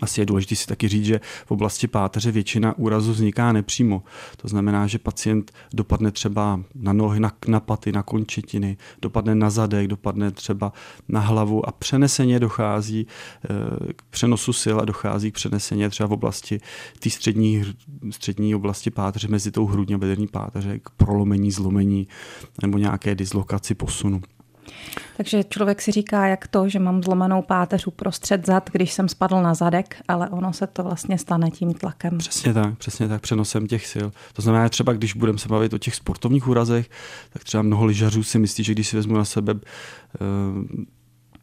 Asi 0.00 0.20
je 0.20 0.26
důležité 0.26 0.56
si 0.56 0.66
taky 0.66 0.88
říct, 0.88 1.04
že 1.04 1.20
v 1.46 1.50
oblasti 1.50 1.86
páteře 1.86 2.32
většina 2.32 2.78
úrazu 2.78 3.12
vzniká 3.12 3.52
nepřímo. 3.52 4.02
To 4.36 4.48
znamená, 4.48 4.86
že 4.86 4.98
pacient 4.98 5.52
dopadne 5.74 6.10
třeba 6.10 6.60
na 6.74 6.92
nohy, 6.92 7.20
na, 7.20 7.32
na 7.48 7.60
paty, 7.60 7.92
na 7.92 8.02
končetiny, 8.02 8.76
dopadne 9.02 9.34
na 9.34 9.50
zadek, 9.50 9.88
dopadne 9.88 10.30
třeba 10.30 10.72
na 11.08 11.20
hlavu 11.20 11.68
a 11.68 11.72
přeneseně 11.72 12.40
dochází 12.40 13.06
eh, 13.44 13.92
k 13.92 14.02
přenosu 14.10 14.52
sil 14.62 14.76
a 14.80 14.84
dochází 14.84 15.30
k 15.30 15.34
přeneseně 15.34 15.90
třeba 15.90 16.06
v 16.06 16.12
oblasti 16.12 16.60
té 16.98 17.10
střední, 17.10 17.64
střední 18.10 18.54
oblasti 18.54 18.90
páteře 18.90 19.28
mezi 19.28 19.50
tou 19.50 19.66
hrudní 19.66 19.94
a 19.94 19.98
bederní 19.98 20.26
páteře 20.26 20.78
k 20.78 20.90
prolomení, 20.90 21.50
zlomení 21.50 22.08
nebo 22.62 22.78
nějaké 22.78 23.14
dislokaci 23.14 23.74
posunu. 23.74 24.20
Takže 25.16 25.44
člověk 25.44 25.82
si 25.82 25.92
říká, 25.92 26.26
jak 26.26 26.46
to, 26.46 26.68
že 26.68 26.78
mám 26.78 27.02
zlomenou 27.02 27.42
páteř 27.42 27.86
uprostřed 27.86 28.46
zad, 28.46 28.70
když 28.72 28.92
jsem 28.92 29.08
spadl 29.08 29.42
na 29.42 29.54
zadek, 29.54 29.96
ale 30.08 30.28
ono 30.28 30.52
se 30.52 30.66
to 30.66 30.82
vlastně 30.82 31.18
stane 31.18 31.50
tím 31.50 31.74
tlakem. 31.74 32.18
Přesně 32.18 32.54
tak, 32.54 32.78
přesně 32.78 33.08
tak, 33.08 33.20
přenosem 33.20 33.66
těch 33.66 33.86
sil. 33.92 34.08
To 34.32 34.42
znamená, 34.42 34.68
třeba 34.68 34.92
když 34.92 35.14
budeme 35.14 35.38
se 35.38 35.48
bavit 35.48 35.72
o 35.72 35.78
těch 35.78 35.94
sportovních 35.94 36.48
úrazech, 36.48 36.90
tak 37.32 37.44
třeba 37.44 37.62
mnoho 37.62 37.84
lyžařů 37.84 38.22
si 38.22 38.38
myslí, 38.38 38.64
že 38.64 38.72
když 38.72 38.88
si 38.88 38.96
vezmu 38.96 39.16
na 39.16 39.24
sebe 39.24 39.54
uh, 39.54 39.60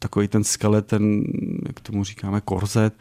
takový 0.02 0.28
ten 0.28 0.44
skelet, 0.44 0.86
ten, 0.86 1.22
jak 1.66 1.80
tomu 1.80 2.04
říkáme, 2.04 2.40
korzet, 2.40 2.94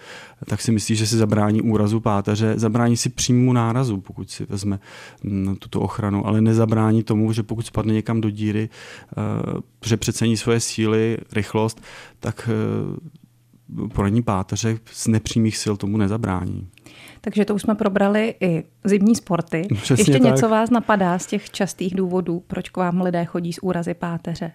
tak 0.45 0.61
si 0.61 0.71
myslí, 0.71 0.95
že 0.95 1.07
si 1.07 1.17
zabrání 1.17 1.61
úrazu 1.61 1.99
páteře, 1.99 2.53
zabrání 2.57 2.97
si 2.97 3.09
přímému 3.09 3.53
nárazu, 3.53 3.97
pokud 3.97 4.29
si 4.29 4.45
vezme 4.45 4.79
mm, 5.23 5.55
tuto 5.55 5.81
ochranu, 5.81 6.27
ale 6.27 6.41
nezabrání 6.41 7.03
tomu, 7.03 7.33
že 7.33 7.43
pokud 7.43 7.65
spadne 7.65 7.93
někam 7.93 8.21
do 8.21 8.29
díry, 8.29 8.69
eh, 8.69 9.61
že 9.85 9.97
přecení 9.97 10.37
svoje 10.37 10.59
síly, 10.59 11.17
rychlost, 11.31 11.81
tak 12.19 12.49
eh, 12.51 13.87
poradní 13.93 14.21
páteře 14.21 14.77
z 14.91 15.07
nepřímých 15.07 15.57
sil 15.61 15.73
tomu 15.77 15.97
nezabrání. 15.97 16.67
Takže 17.21 17.45
to 17.45 17.55
už 17.55 17.61
jsme 17.61 17.75
probrali 17.75 18.35
i 18.39 18.63
zimní 18.83 19.15
sporty. 19.15 19.67
Přesně 19.81 20.01
Ještě 20.01 20.19
tak. 20.19 20.21
něco 20.21 20.49
vás 20.49 20.69
napadá 20.69 21.19
z 21.19 21.25
těch 21.25 21.49
častých 21.49 21.95
důvodů, 21.95 22.43
proč 22.47 22.69
k 22.69 22.77
vám 22.77 23.01
lidé 23.01 23.25
chodí 23.25 23.53
z 23.53 23.59
úrazy 23.61 23.93
páteře? 23.93 24.51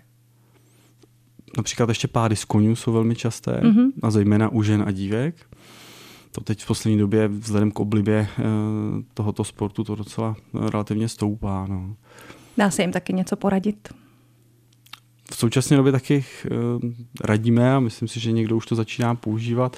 Například 1.56 1.88
ještě 1.88 2.08
pády 2.08 2.36
z 2.36 2.44
konňů 2.44 2.76
jsou 2.76 2.92
velmi 2.92 3.14
časté, 3.14 3.60
mm-hmm. 3.62 3.90
a 4.02 4.10
zejména 4.10 4.48
u 4.48 4.62
žen 4.62 4.84
a 4.86 4.90
dívek. 4.90 5.34
To 6.32 6.40
teď 6.40 6.62
v 6.62 6.66
poslední 6.66 6.98
době 6.98 7.28
vzhledem 7.28 7.70
k 7.70 7.80
oblibě 7.80 8.28
eh, 8.38 8.42
tohoto 9.14 9.44
sportu 9.44 9.84
to 9.84 9.94
docela 9.94 10.36
relativně 10.54 11.08
stoupá. 11.08 11.66
No. 11.68 11.96
Dá 12.56 12.70
se 12.70 12.82
jim 12.82 12.92
taky 12.92 13.12
něco 13.12 13.36
poradit? 13.36 13.88
V 15.30 15.36
současné 15.36 15.76
době 15.76 15.92
taky 15.92 16.24
eh, 16.44 16.48
radíme 17.20 17.74
a 17.74 17.80
myslím 17.80 18.08
si, 18.08 18.20
že 18.20 18.32
někdo 18.32 18.56
už 18.56 18.66
to 18.66 18.74
začíná 18.74 19.14
používat. 19.14 19.76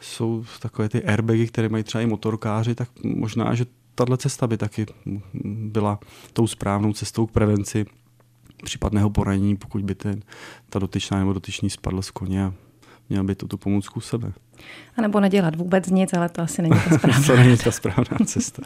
Jsou 0.00 0.44
takové 0.60 0.88
ty 0.88 1.04
airbagy, 1.04 1.46
které 1.46 1.68
mají 1.68 1.84
třeba 1.84 2.02
i 2.02 2.06
motorkáři, 2.06 2.74
tak 2.74 2.88
možná, 3.04 3.54
že 3.54 3.66
tahle 3.94 4.16
cesta 4.16 4.46
by 4.46 4.56
taky 4.56 4.86
byla 5.54 5.98
tou 6.32 6.46
správnou 6.46 6.92
cestou 6.92 7.26
k 7.26 7.32
prevenci 7.32 7.86
případného 8.64 9.10
poranění, 9.10 9.56
pokud 9.56 9.82
by 9.82 9.94
ten, 9.94 10.20
ta 10.70 10.78
dotyčná 10.78 11.18
nebo 11.18 11.32
dotyčný 11.32 11.70
spadl 11.70 12.02
z 12.02 12.10
koně 12.10 12.44
a 12.44 12.52
měl 13.08 13.24
by 13.24 13.34
tuto 13.34 13.56
pomůcku 13.56 13.98
u 13.98 14.00
sebe. 14.00 14.32
A 14.96 15.02
nebo 15.02 15.20
nedělat 15.20 15.56
vůbec 15.56 15.86
nic, 15.86 16.12
ale 16.12 16.28
to 16.28 16.42
asi 16.42 16.62
není 16.62 16.74
ta 16.88 16.90
správná. 16.98 17.26
to 17.26 17.36
není 17.36 17.56
ta 17.56 17.70
správná 17.70 18.18
cesta. 18.26 18.62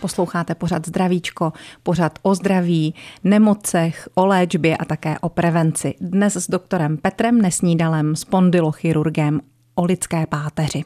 Posloucháte 0.00 0.54
pořad 0.54 0.86
Zdravíčko, 0.86 1.52
pořad 1.82 2.18
o 2.22 2.34
zdraví, 2.34 2.94
nemocech, 3.24 4.08
o 4.14 4.26
léčbě 4.26 4.76
a 4.76 4.84
také 4.84 5.18
o 5.18 5.28
prevenci. 5.28 5.94
Dnes 6.00 6.36
s 6.36 6.50
doktorem 6.50 6.96
Petrem 6.96 7.42
Nesnídalem, 7.42 8.16
spondylochirurgem 8.16 9.40
o 9.74 9.84
lidské 9.84 10.26
páteři. 10.26 10.84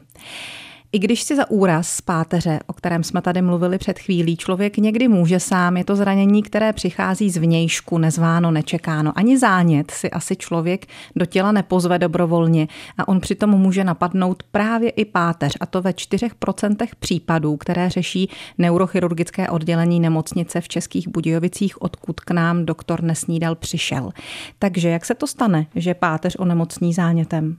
I 0.91 0.99
když 0.99 1.21
si 1.21 1.35
za 1.35 1.49
úraz 1.49 1.89
z 1.89 2.01
páteře, 2.01 2.59
o 2.67 2.73
kterém 2.73 3.03
jsme 3.03 3.21
tady 3.21 3.41
mluvili 3.41 3.77
před 3.77 3.99
chvílí, 3.99 4.37
člověk 4.37 4.77
někdy 4.77 5.07
může 5.07 5.39
sám, 5.39 5.77
je 5.77 5.83
to 5.83 5.95
zranění, 5.95 6.43
které 6.43 6.73
přichází 6.73 7.29
z 7.29 7.37
vnějšku, 7.37 7.97
nezváno, 7.97 8.51
nečekáno. 8.51 9.13
Ani 9.15 9.37
zánět 9.37 9.91
si 9.91 10.11
asi 10.11 10.35
člověk 10.35 10.85
do 11.15 11.25
těla 11.25 11.51
nepozve 11.51 11.99
dobrovolně 11.99 12.67
a 12.97 13.07
on 13.07 13.19
přitom 13.19 13.49
může 13.49 13.83
napadnout 13.83 14.43
právě 14.43 14.89
i 14.89 15.05
páteř, 15.05 15.57
a 15.59 15.65
to 15.65 15.81
ve 15.81 15.91
4% 15.91 16.87
případů, 16.99 17.57
které 17.57 17.89
řeší 17.89 18.29
neurochirurgické 18.57 19.49
oddělení 19.49 19.99
nemocnice 19.99 20.61
v 20.61 20.67
Českých 20.67 21.07
Budějovicích, 21.07 21.81
odkud 21.81 22.19
k 22.19 22.31
nám 22.31 22.65
doktor 22.65 23.03
Nesnídal 23.03 23.55
přišel. 23.55 24.11
Takže 24.59 24.89
jak 24.89 25.05
se 25.05 25.15
to 25.15 25.27
stane, 25.27 25.65
že 25.75 25.93
páteř 25.93 26.35
onemocní 26.39 26.93
zánětem? 26.93 27.57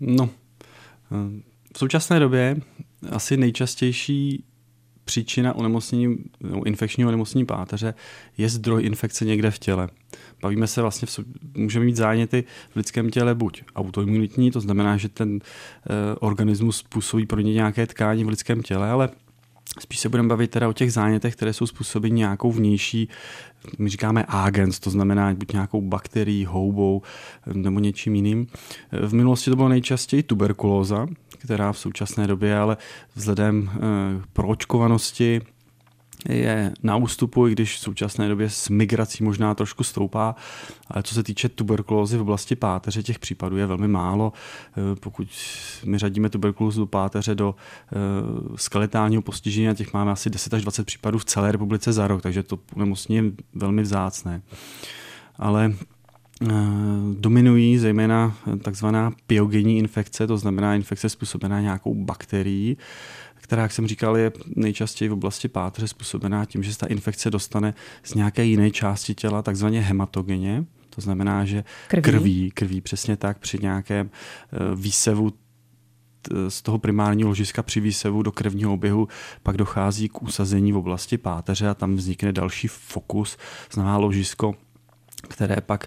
No, 0.00 0.28
v 1.78 1.80
současné 1.80 2.20
době 2.20 2.56
asi 3.10 3.36
nejčastější 3.36 4.44
příčina 5.04 5.54
onemocnění, 5.56 6.16
no, 6.40 6.64
infekčního 6.64 7.08
onemocnění 7.08 7.46
páteře 7.46 7.94
je 8.38 8.48
zdroj 8.48 8.84
infekce 8.84 9.24
někde 9.24 9.50
v 9.50 9.58
těle. 9.58 9.88
Bavíme 10.42 10.66
se 10.66 10.82
vlastně, 10.82 11.06
v, 11.06 11.20
můžeme 11.54 11.84
mít 11.84 11.96
záněty 11.96 12.44
v 12.70 12.76
lidském 12.76 13.10
těle 13.10 13.34
buď 13.34 13.62
autoimunitní, 13.76 14.50
to 14.50 14.60
znamená, 14.60 14.96
že 14.96 15.08
ten 15.08 15.36
e, 15.36 15.40
organismus 16.20 16.76
způsobí 16.76 17.26
pro 17.26 17.40
ně 17.40 17.52
nějaké 17.52 17.86
tkání 17.86 18.24
v 18.24 18.28
lidském 18.28 18.62
těle, 18.62 18.90
ale 18.90 19.08
Spíš 19.80 20.00
se 20.00 20.08
budeme 20.08 20.28
bavit 20.28 20.50
teda 20.50 20.68
o 20.68 20.72
těch 20.72 20.92
zánětech, 20.92 21.36
které 21.36 21.52
jsou 21.52 21.66
způsobeny 21.66 22.14
nějakou 22.14 22.52
vnější, 22.52 23.08
my 23.78 23.88
říkáme 23.88 24.24
agens, 24.28 24.80
to 24.80 24.90
znamená 24.90 25.34
buď 25.34 25.52
nějakou 25.52 25.80
bakterií, 25.80 26.44
houbou 26.44 27.02
nebo 27.52 27.80
něčím 27.80 28.14
jiným. 28.14 28.46
V 28.92 29.14
minulosti 29.14 29.50
to 29.50 29.56
bylo 29.56 29.68
nejčastěji 29.68 30.22
tuberkulóza, 30.22 31.06
která 31.38 31.72
v 31.72 31.78
současné 31.78 32.26
době 32.26 32.58
ale 32.58 32.76
vzhledem 33.14 33.70
eh, 33.72 33.78
k 34.22 34.26
proočkovanosti 34.26 35.40
je 36.28 36.72
na 36.82 36.96
ústupu, 36.96 37.48
i 37.48 37.52
když 37.52 37.76
v 37.76 37.80
současné 37.80 38.28
době 38.28 38.50
s 38.50 38.68
migrací 38.68 39.24
možná 39.24 39.54
trošku 39.54 39.84
stoupá, 39.84 40.34
ale 40.90 41.02
co 41.02 41.14
se 41.14 41.22
týče 41.22 41.48
tuberkulózy 41.48 42.16
v 42.16 42.20
oblasti 42.20 42.56
páteře, 42.56 43.02
těch 43.02 43.18
případů 43.18 43.56
je 43.56 43.66
velmi 43.66 43.88
málo. 43.88 44.32
Eh, 44.70 44.96
pokud 45.00 45.28
my 45.84 45.98
řadíme 45.98 46.30
tuberkulózu 46.30 46.80
do 46.80 46.86
páteře 46.86 47.34
do 47.34 47.54
eh, 47.54 47.96
skeletálního 48.56 49.22
postižení, 49.22 49.68
a 49.68 49.74
těch 49.74 49.92
máme 49.92 50.12
asi 50.12 50.30
10 50.30 50.54
až 50.54 50.62
20 50.62 50.86
případů 50.86 51.18
v 51.18 51.24
celé 51.24 51.52
republice 51.52 51.92
za 51.92 52.06
rok, 52.06 52.22
takže 52.22 52.42
to 52.42 52.58
nemocně 52.76 53.16
je 53.16 53.24
velmi 53.54 53.82
vzácné. 53.82 54.42
Ale 55.36 55.72
Eh, 55.72 55.97
dominují 57.14 57.78
zejména 57.78 58.36
takzvaná 58.62 59.12
piogenní 59.26 59.78
infekce, 59.78 60.26
to 60.26 60.38
znamená 60.38 60.74
infekce 60.74 61.08
způsobená 61.08 61.60
nějakou 61.60 61.94
bakterií, 61.94 62.76
která, 63.34 63.62
jak 63.62 63.72
jsem 63.72 63.86
říkal, 63.86 64.16
je 64.16 64.32
nejčastěji 64.56 65.08
v 65.08 65.12
oblasti 65.12 65.48
páteře 65.48 65.88
způsobená 65.88 66.44
tím, 66.44 66.62
že 66.62 66.72
se 66.72 66.78
ta 66.78 66.86
infekce 66.86 67.30
dostane 67.30 67.74
z 68.02 68.14
nějaké 68.14 68.44
jiné 68.44 68.70
části 68.70 69.14
těla, 69.14 69.42
takzvaně 69.42 69.80
hematogeně. 69.80 70.64
To 70.90 71.00
znamená, 71.00 71.44
že 71.44 71.64
krví, 71.88 72.02
krví, 72.02 72.50
krví 72.50 72.80
přesně 72.80 73.16
tak, 73.16 73.38
při 73.38 73.58
nějakém 73.62 74.10
eh, 74.10 74.56
výsevu 74.74 75.32
z 76.48 76.62
toho 76.62 76.78
primárního 76.78 77.28
ložiska 77.28 77.62
při 77.62 77.80
výsevu 77.80 78.22
do 78.22 78.32
krevního 78.32 78.72
oběhu 78.72 79.08
pak 79.42 79.56
dochází 79.56 80.08
k 80.08 80.22
usazení 80.22 80.72
v 80.72 80.76
oblasti 80.76 81.18
páteře 81.18 81.68
a 81.68 81.74
tam 81.74 81.96
vznikne 81.96 82.32
další 82.32 82.68
fokus, 82.68 83.36
znamená 83.72 83.96
ložisko 83.98 84.54
které 85.20 85.56
pak 85.60 85.86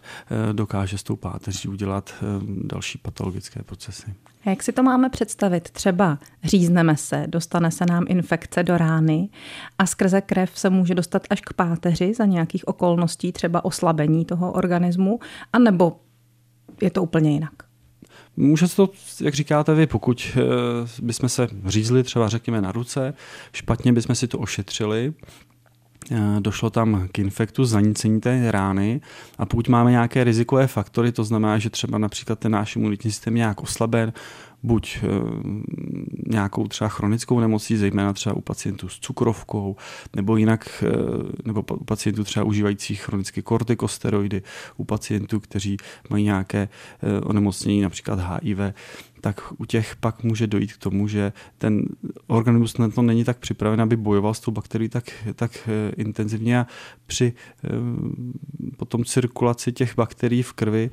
dokáže 0.52 0.98
s 0.98 1.04
tou 1.04 1.16
páteří 1.16 1.68
udělat 1.68 2.14
další 2.64 2.98
patologické 2.98 3.64
procesy. 3.64 4.14
A 4.46 4.50
jak 4.50 4.64
si 4.64 4.72
to 4.72 4.84
máme 4.84 5.10
představit? 5.10 5.70
Třeba 5.70 6.20
řízneme 6.44 6.98
se, 6.98 7.26
dostane 7.28 7.72
se 7.72 7.86
nám 7.86 8.06
infekce 8.08 8.64
do 8.64 8.78
rány 8.78 9.30
a 9.78 9.86
skrze 9.86 10.22
krev 10.22 10.60
se 10.60 10.70
může 10.70 10.96
dostat 10.96 11.24
až 11.30 11.42
k 11.42 11.54
páteři 11.54 12.14
za 12.14 12.26
nějakých 12.26 12.68
okolností, 12.68 13.32
třeba 13.32 13.66
oslabení 13.66 14.26
toho 14.26 14.52
organismu, 14.52 15.20
anebo 15.54 16.00
je 16.82 16.90
to 16.90 17.04
úplně 17.04 17.32
jinak? 17.32 17.54
Může 18.38 18.68
se 18.68 18.76
to, 18.76 18.90
jak 19.22 19.34
říkáte 19.34 19.74
vy, 19.74 19.88
pokud 19.88 20.32
eh, 20.36 20.42
bychom 21.02 21.30
se 21.30 21.48
řízli 21.66 22.04
třeba 22.04 22.30
řekněme 22.30 22.62
na 22.62 22.72
ruce, 22.72 23.14
špatně 23.54 23.94
bychom 23.94 24.16
si 24.16 24.28
to 24.28 24.40
ošetřili, 24.40 25.14
eh, 25.24 25.61
došlo 26.40 26.70
tam 26.70 27.08
k 27.12 27.20
infektu, 27.20 27.66
zanícení 27.66 28.22
té 28.22 28.52
rány. 28.52 29.02
A 29.38 29.46
pokud 29.46 29.68
máme 29.68 29.92
nějaké 29.92 30.24
rizikové 30.24 30.68
faktory, 30.68 31.12
to 31.12 31.24
znamená, 31.24 31.58
že 31.58 31.70
třeba 31.70 31.98
například 31.98 32.40
ten 32.40 32.52
náš 32.52 32.76
imunitní 32.76 33.12
systém 33.12 33.36
je 33.36 33.38
nějak 33.38 33.62
oslaben, 33.62 34.14
buď 34.64 35.00
eh, 35.04 35.08
nějakou 36.28 36.68
třeba 36.68 36.88
chronickou 36.88 37.40
nemocí, 37.40 37.78
zejména 37.78 38.14
třeba 38.14 38.36
u 38.36 38.42
pacientů 38.42 38.90
s 38.90 39.00
cukrovkou, 39.00 39.76
nebo 40.16 40.38
jinak, 40.38 40.84
eh, 40.88 40.92
nebo 41.46 41.64
u 41.74 41.84
pacientů 41.84 42.24
třeba 42.24 42.46
užívajících 42.46 43.02
chronické 43.02 43.42
kortikosteroidy, 43.42 44.42
u 44.78 44.84
pacientů, 44.84 45.40
kteří 45.40 45.78
mají 46.10 46.24
nějaké 46.24 46.70
eh, 47.04 47.22
onemocnění, 47.22 47.82
například 47.82 48.20
HIV, 48.20 48.60
tak 49.22 49.42
u 49.58 49.66
těch 49.66 49.96
pak 49.96 50.24
může 50.24 50.48
dojít 50.48 50.74
k 50.74 50.78
tomu, 50.78 51.08
že 51.08 51.34
ten 51.58 51.86
organismus 52.28 52.78
na 52.78 52.90
to 52.90 53.02
není 53.02 53.24
tak 53.24 53.38
připraven, 53.38 53.82
aby 53.82 53.98
bojoval 53.98 54.34
s 54.34 54.40
tou 54.40 54.52
bakterií 54.52 54.90
tak, 54.90 55.04
tak 55.36 55.70
intenzivně. 55.98 56.60
A 56.60 56.68
při 57.06 57.34
potom 58.78 59.06
cirkulaci 59.06 59.72
těch 59.72 59.96
bakterií 59.96 60.44
v 60.44 60.54
krvi 60.54 60.90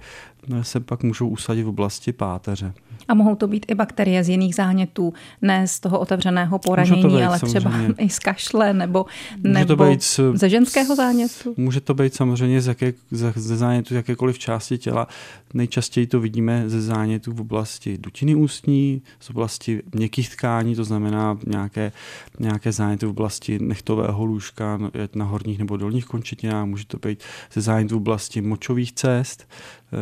se 0.62 0.80
pak 0.80 1.02
můžou 1.02 1.28
usadit 1.28 1.62
v 1.62 1.68
oblasti 1.68 2.12
páteře. 2.12 2.72
A 3.08 3.14
mohou 3.14 3.34
to 3.34 3.48
být 3.48 3.66
i 3.68 3.74
bakterie 3.74 4.24
z 4.24 4.28
jiných 4.28 4.54
zánětů, 4.54 5.14
ne 5.42 5.68
z 5.68 5.80
toho 5.80 5.98
otevřeného 5.98 6.58
poranění, 6.58 7.02
být, 7.02 7.22
ale 7.22 7.38
třeba 7.38 7.70
samozřejmě. 7.70 7.94
i 7.98 8.08
z 8.08 8.18
kašle 8.18 8.74
nebo, 8.74 9.06
nebo 9.42 9.76
to 9.76 9.84
být 9.84 10.02
z, 10.02 10.20
ze 10.34 10.48
ženského 10.48 10.96
zánětu? 10.96 11.54
Může 11.56 11.80
to 11.80 11.94
být 11.94 12.14
samozřejmě 12.14 12.60
z 12.60 12.66
jaké, 12.66 12.92
ze, 13.10 13.32
zánětu 13.56 13.94
jakékoliv 13.94 14.38
části 14.38 14.78
těla. 14.78 15.08
Nejčastěji 15.54 16.06
to 16.06 16.20
vidíme 16.20 16.64
ze 16.66 16.82
zánětů 16.82 17.32
v 17.32 17.40
oblasti 17.40 17.98
dutiny 17.98 18.34
ústní, 18.34 19.02
z 19.20 19.30
oblasti 19.30 19.82
měkkých 19.94 20.30
tkání, 20.30 20.74
to 20.74 20.84
znamená 20.84 21.38
nějaké, 21.46 21.92
nějaké 22.38 22.72
záněty 22.72 23.06
v 23.06 23.10
oblasti 23.10 23.58
nechtového 23.58 24.24
lůžka, 24.24 24.78
na 25.14 25.24
horních 25.24 25.58
nebo 25.58 25.76
dolních 25.76 26.04
končetinách, 26.04 26.66
může 26.66 26.86
to 26.86 26.98
být 26.98 27.22
ze 27.52 27.60
zánětů 27.60 27.94
v 27.94 27.98
oblasti 27.98 28.40
močových 28.40 28.92
cest, 28.92 29.46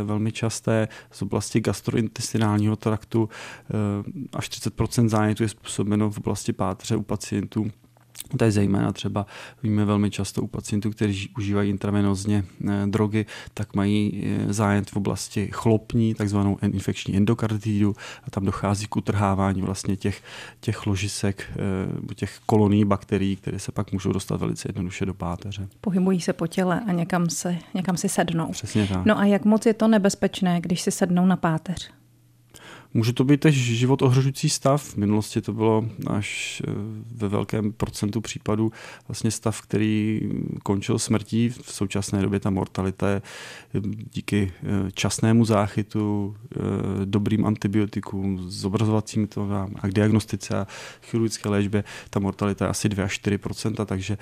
velmi 0.04 0.32
časté 0.32 0.88
z 1.10 1.22
oblasti 1.22 1.60
gastrointestinálního 1.60 2.76
traktu. 2.76 3.28
Eh, 3.28 4.28
až 4.32 4.48
30% 4.48 5.08
zánětu 5.08 5.42
je 5.42 5.48
způsobeno 5.48 6.10
v 6.10 6.18
oblasti 6.18 6.52
pátře 6.52 6.96
u 6.96 7.02
pacientů 7.02 7.70
to 8.38 8.44
je 8.44 8.50
zejména 8.50 8.92
třeba, 8.92 9.26
víme 9.62 9.84
velmi 9.84 10.10
často 10.10 10.42
u 10.42 10.46
pacientů, 10.46 10.90
kteří 10.90 11.30
užívají 11.36 11.70
intravenozně 11.70 12.44
eh, 12.68 12.86
drogy, 12.86 13.26
tak 13.54 13.74
mají 13.74 14.24
eh, 14.24 14.52
zájem 14.52 14.84
v 14.84 14.96
oblasti 14.96 15.48
chlopní, 15.52 16.14
takzvanou 16.14 16.58
infekční 16.62 17.16
endokarditídu 17.16 17.96
a 18.24 18.30
tam 18.30 18.44
dochází 18.44 18.86
k 18.86 18.96
utrhávání 18.96 19.62
vlastně 19.62 19.96
těch, 19.96 20.22
těch 20.60 20.86
ložisek, 20.86 21.44
eh, 22.10 22.14
těch 22.14 22.38
kolonií 22.46 22.84
bakterií, 22.84 23.36
které 23.36 23.58
se 23.58 23.72
pak 23.72 23.92
můžou 23.92 24.12
dostat 24.12 24.40
velice 24.40 24.68
jednoduše 24.68 25.06
do 25.06 25.14
páteře. 25.14 25.68
Pohybují 25.80 26.20
se 26.20 26.32
po 26.32 26.46
těle 26.46 26.80
a 26.86 26.92
někam, 26.92 27.30
se, 27.30 27.58
někam 27.74 27.96
si 27.96 28.08
sednou. 28.08 28.50
Přesně 28.50 28.86
tak. 28.86 29.06
No 29.06 29.18
a 29.18 29.24
jak 29.24 29.44
moc 29.44 29.66
je 29.66 29.74
to 29.74 29.88
nebezpečné, 29.88 30.60
když 30.60 30.80
si 30.80 30.90
sednou 30.90 31.26
na 31.26 31.36
páteř? 31.36 31.95
Může 32.96 33.12
to 33.12 33.24
být 33.24 33.40
tež 33.40 33.54
život 33.54 34.02
ohrožující 34.02 34.48
stav. 34.48 34.82
V 34.82 34.96
minulosti 34.96 35.40
to 35.40 35.52
bylo 35.52 35.84
až 36.06 36.62
eh, 36.66 36.70
ve 37.14 37.28
velkém 37.28 37.72
procentu 37.72 38.20
případů 38.20 38.72
vlastně 39.08 39.30
stav, 39.30 39.60
který 39.60 40.20
končil 40.62 40.98
smrtí. 40.98 41.48
V 41.48 41.72
současné 41.72 42.22
době 42.22 42.40
ta 42.40 42.50
mortalita 42.50 43.08
je 43.08 43.22
eh, 43.74 43.80
díky 44.12 44.52
eh, 44.62 44.90
časnému 44.92 45.44
záchytu, 45.44 46.36
dobrým 47.04 47.46
antibiotikům, 47.46 48.50
zobrazovacím 48.50 49.22
metodám 49.22 49.74
a 49.80 49.88
k 49.88 49.92
diagnostice 49.92 50.58
a 50.58 50.66
chirurgické 51.02 51.48
léčbě 51.48 51.84
ta 52.10 52.20
mortalita 52.20 52.64
je 52.64 52.68
asi 52.68 52.88
2 52.88 53.04
až 53.04 53.20
4% 53.20 53.84
takže 53.84 54.18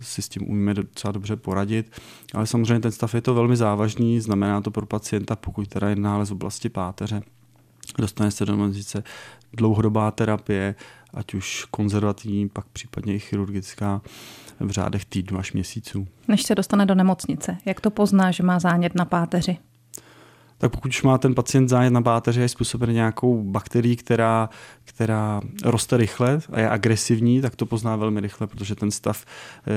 si 0.00 0.22
s 0.22 0.28
tím 0.28 0.50
umíme 0.50 0.74
docela 0.74 1.12
dobře 1.12 1.36
poradit. 1.36 2.00
Ale 2.34 2.46
samozřejmě 2.46 2.80
ten 2.80 2.92
stav 2.92 3.14
je 3.14 3.20
to 3.20 3.34
velmi 3.34 3.56
závažný, 3.56 4.20
znamená 4.20 4.60
to 4.60 4.70
pro 4.70 4.86
pacienta, 4.86 5.36
pokud 5.36 5.68
teda 5.68 5.88
je 5.88 5.96
nález 5.96 6.30
oblasti 6.30 6.68
páteře, 6.68 7.22
dostane 7.98 8.30
se 8.30 8.46
do 8.46 8.52
nemocnice 8.52 9.04
dlouhodobá 9.52 10.10
terapie, 10.10 10.74
ať 11.14 11.34
už 11.34 11.66
konzervativní, 11.70 12.48
pak 12.48 12.66
případně 12.66 13.14
i 13.14 13.18
chirurgická 13.18 14.02
v 14.60 14.70
řádech 14.70 15.04
týdnů 15.04 15.38
až 15.38 15.52
měsíců. 15.52 16.06
Než 16.28 16.42
se 16.42 16.54
dostane 16.54 16.86
do 16.86 16.94
nemocnice, 16.94 17.56
jak 17.64 17.80
to 17.80 17.90
pozná, 17.90 18.30
že 18.30 18.42
má 18.42 18.58
zánět 18.58 18.94
na 18.94 19.04
páteři? 19.04 19.56
tak 20.58 20.70
pokud 20.70 20.88
už 20.88 21.02
má 21.02 21.18
ten 21.18 21.34
pacient 21.34 21.68
zánět 21.68 21.92
na 21.92 22.02
páteři, 22.02 22.40
je 22.40 22.48
způsoben 22.48 22.92
nějakou 22.92 23.42
bakterií, 23.42 23.96
která, 23.96 24.48
která 24.84 25.40
roste 25.64 25.96
rychle 25.96 26.40
a 26.52 26.60
je 26.60 26.70
agresivní, 26.70 27.40
tak 27.40 27.56
to 27.56 27.66
pozná 27.66 27.96
velmi 27.96 28.20
rychle, 28.20 28.46
protože 28.46 28.74
ten 28.74 28.90
stav, 28.90 29.24
eh, 29.66 29.72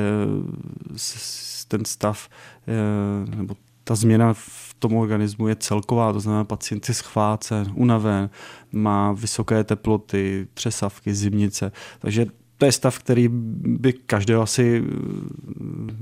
ten 1.67 1.85
stav 1.85 2.29
eh, 2.67 3.35
nebo 3.35 3.55
ta 3.87 3.95
změna 3.95 4.33
v 4.33 4.75
tom 4.79 4.95
organismu 4.95 5.47
je 5.47 5.55
celková, 5.55 6.13
to 6.13 6.19
znamená 6.19 6.43
pacient 6.43 6.89
je 6.89 6.93
schvácen, 6.93 7.71
unaven, 7.75 8.29
má 8.71 9.11
vysoké 9.11 9.63
teploty, 9.63 10.47
třesavky, 10.53 11.13
zimnice, 11.13 11.71
takže 11.99 12.25
to 12.57 12.65
je 12.65 12.71
stav, 12.71 12.99
který 12.99 13.27
by 13.31 13.93
každého 13.93 14.41
asi 14.41 14.83
eh, 14.85 14.91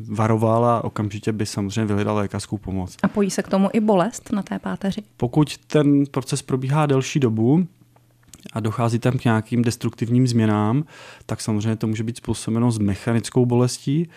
varoval 0.10 0.66
a 0.66 0.84
okamžitě 0.84 1.32
by 1.32 1.46
samozřejmě 1.46 1.86
vyhledal 1.86 2.16
lékařskou 2.16 2.58
pomoc. 2.58 2.98
A 3.04 3.08
pojí 3.08 3.32
se 3.32 3.44
k 3.44 3.48
tomu 3.48 3.70
i 3.74 3.80
bolest 3.80 4.32
na 4.32 4.44
té 4.44 4.60
páteři? 4.60 5.02
Pokud 5.18 5.58
ten 5.58 6.06
proces 6.06 6.42
probíhá 6.42 6.86
delší 6.86 7.20
dobu, 7.20 7.68
a 8.54 8.60
dochází 8.60 9.00
tam 9.00 9.18
k 9.18 9.24
nějakým 9.24 9.62
destruktivním 9.62 10.28
změnám, 10.28 10.84
tak 11.26 11.42
samozřejmě 11.42 11.76
to 11.76 11.88
může 11.88 12.04
být 12.04 12.18
způsobeno 12.18 12.72
s 12.72 12.78
mechanickou 12.78 13.46
bolestí 13.46 14.10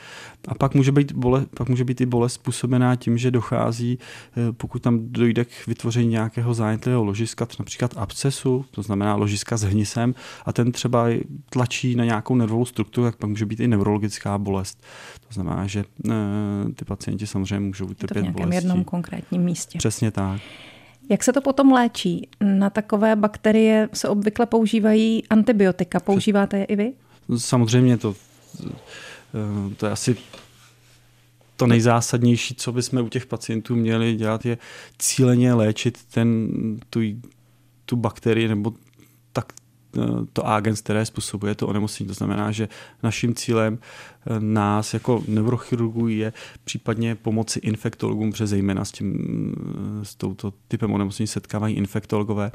a 0.49 0.55
pak 0.55 0.75
může 0.75 0.93
být, 0.93 1.12
bole, 1.12 1.47
pak 1.57 1.69
může 1.69 1.85
být 1.85 2.01
i 2.01 2.07
bolest 2.07 2.33
způsobená 2.33 2.97
tím, 2.97 3.19
že 3.19 3.31
dochází, 3.31 3.99
eh, 4.37 4.53
pokud 4.53 4.83
tam 4.83 4.99
dojde 5.03 5.45
k 5.45 5.67
vytvoření 5.67 6.09
nějakého 6.09 6.55
zánětlého 6.55 7.05
ložiska, 7.05 7.47
například 7.59 7.95
abscesu, 7.97 8.64
to 8.71 8.83
znamená 8.83 9.14
ložiska 9.17 9.57
s 9.57 9.62
hnisem 9.62 10.14
a 10.47 10.53
ten 10.53 10.73
třeba 10.73 11.07
tlačí 11.51 11.95
na 11.95 12.05
nějakou 12.05 12.35
nervovou 12.35 12.64
strukturu, 12.64 13.07
tak 13.07 13.17
pak 13.17 13.31
může 13.31 13.47
být 13.47 13.61
i 13.61 13.69
neurologická 13.69 14.38
bolest. 14.38 14.83
To 15.29 15.35
znamená, 15.35 15.67
že 15.67 15.85
e, 16.11 16.14
ty 16.73 16.85
pacienti 16.85 17.27
samozřejmě 17.27 17.61
můžou 17.61 17.87
trpět 17.87 18.29
bolestí. 18.31 18.51
v 18.51 18.55
jednom 18.55 18.85
konkrétním 18.85 19.43
místě. 19.43 19.79
Přesně 19.79 20.11
tak. 20.11 20.41
Jak 21.09 21.25
se 21.25 21.33
to 21.33 21.40
potom 21.40 21.73
léčí? 21.73 22.29
Na 22.40 22.71
takové 22.71 23.16
bakterie 23.16 23.88
se 23.92 24.09
obvykle 24.09 24.47
používají 24.47 25.23
antibiotika. 25.31 26.01
Používáte 26.01 26.59
je 26.59 26.64
i 26.64 26.77
vy? 26.77 26.92
Samozřejmě 27.37 27.99
to, 27.99 28.14
to 29.77 29.87
je 29.87 29.92
asi 29.92 30.16
to 31.57 31.66
nejzásadnější, 31.66 32.55
co 32.55 32.73
bychom 32.73 33.05
u 33.05 33.09
těch 33.09 33.27
pacientů 33.27 33.77
měli 33.77 34.14
dělat, 34.14 34.44
je 34.44 34.59
cíleně 34.99 35.55
léčit 35.55 35.99
ten, 36.05 36.49
tu, 36.90 37.01
tu 37.85 37.97
bakterii 37.97 38.49
nebo 38.49 38.73
Eh, 38.73 38.88
to 40.33 40.46
agens, 40.46 40.81
které 40.81 41.07
způsobuje 41.07 41.55
to 41.55 41.68
onemocnění. 41.68 42.09
To 42.09 42.14
znamená, 42.14 42.53
že 42.53 42.68
naším 43.03 43.35
cílem 43.35 43.79
eh, 43.79 44.40
nás 44.40 44.94
jako 44.94 45.24
neurochirurgů 45.29 46.09
je 46.09 46.33
případně 46.64 47.14
pomoci 47.14 47.59
infektologům, 47.59 48.31
protože 48.31 48.46
zejména 48.46 48.85
s, 48.85 48.92
tím, 48.92 49.55
eh, 50.01 50.05
s 50.05 50.14
touto 50.14 50.53
typem 50.68 50.92
onemocnění 50.92 51.27
setkávají 51.27 51.74
infektologové, 51.74 52.53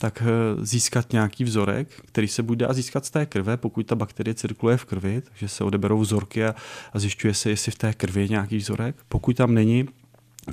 tak 0.00 0.22
získat 0.62 1.12
nějaký 1.12 1.44
vzorek, 1.44 1.88
který 2.06 2.28
se 2.28 2.42
bude 2.42 2.66
dá 2.66 2.72
získat 2.72 3.04
z 3.04 3.10
té 3.10 3.26
krve, 3.26 3.56
pokud 3.56 3.86
ta 3.86 3.94
bakterie 3.94 4.34
cirkuluje 4.34 4.76
v 4.76 4.84
krvi, 4.84 5.20
takže 5.20 5.48
se 5.48 5.64
odeberou 5.64 5.98
vzorky 5.98 6.44
a, 6.44 6.54
a 6.92 6.98
zjišťuje 6.98 7.34
se, 7.34 7.50
jestli 7.50 7.72
v 7.72 7.74
té 7.74 7.94
krvi 7.94 8.20
je 8.20 8.28
nějaký 8.28 8.56
vzorek. 8.56 8.96
Pokud 9.08 9.36
tam 9.36 9.54
není, 9.54 9.88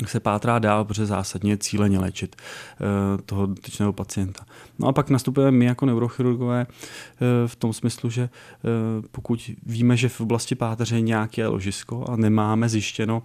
se 0.06 0.20
pátrá 0.20 0.60
dál, 0.60 0.86
protože 0.86 1.06
zásadně 1.06 1.58
cíleně 1.58 2.00
léčit 2.00 2.36
uh, 2.36 3.22
toho 3.26 3.46
dotyčného 3.46 3.94
pacienta. 3.94 4.46
No 4.80 4.88
a 4.88 4.94
pak 4.94 5.10
nastupujeme 5.10 5.58
my 5.58 5.66
jako 5.66 5.86
neurochirurgové 5.86 6.66
uh, 6.66 7.48
v 7.48 7.56
tom 7.56 7.74
smyslu, 7.74 8.10
že 8.10 8.24
uh, 8.24 9.06
pokud 9.12 9.52
víme, 9.66 9.98
že 9.98 10.10
v 10.10 10.22
oblasti 10.22 10.56
páteře 10.56 10.96
je 10.96 11.02
nějaké 11.02 11.48
ložisko 11.48 12.06
a 12.10 12.16
nemáme 12.16 12.70
zjištěno, 12.70 13.24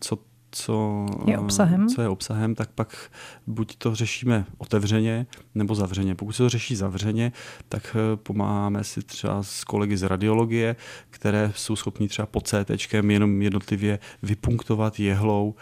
co 0.00 0.18
co 0.56 1.06
je 1.26 1.38
obsahem, 1.38 1.88
co 1.88 2.02
je 2.02 2.08
obsahem 2.08 2.54
tak 2.54 2.70
pak 2.70 3.10
buď 3.46 3.76
to 3.76 3.94
řešíme 3.94 4.44
otevřeně 4.58 5.26
nebo 5.54 5.74
zavřeně. 5.74 6.14
Pokud 6.14 6.32
se 6.32 6.42
to 6.42 6.48
řeší 6.48 6.76
zavřeně, 6.76 7.32
tak 7.68 7.96
pomáháme 8.16 8.84
si 8.84 9.02
třeba 9.02 9.42
s 9.42 9.64
kolegy 9.64 9.96
z 9.96 10.02
radiologie, 10.02 10.76
které 11.10 11.52
jsou 11.56 11.76
schopni 11.76 12.08
třeba 12.08 12.26
pod 12.26 12.48
CT 12.48 12.94
jenom 13.08 13.42
jednotlivě 13.42 13.98
vypunktovat 14.22 15.00
jehlou 15.00 15.54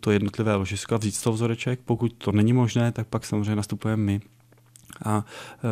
to 0.00 0.10
jednotlivé 0.10 0.54
ložisko 0.54 0.94
a 0.94 0.98
vzít 0.98 1.14
z 1.14 1.22
toho 1.22 1.34
vzoreček. 1.34 1.80
Pokud 1.84 2.12
to 2.12 2.32
není 2.32 2.52
možné, 2.52 2.92
tak 2.92 3.06
pak 3.06 3.26
samozřejmě 3.26 3.56
nastupujeme 3.56 4.02
my 4.02 4.20
a 5.04 5.24
e, 5.24 5.62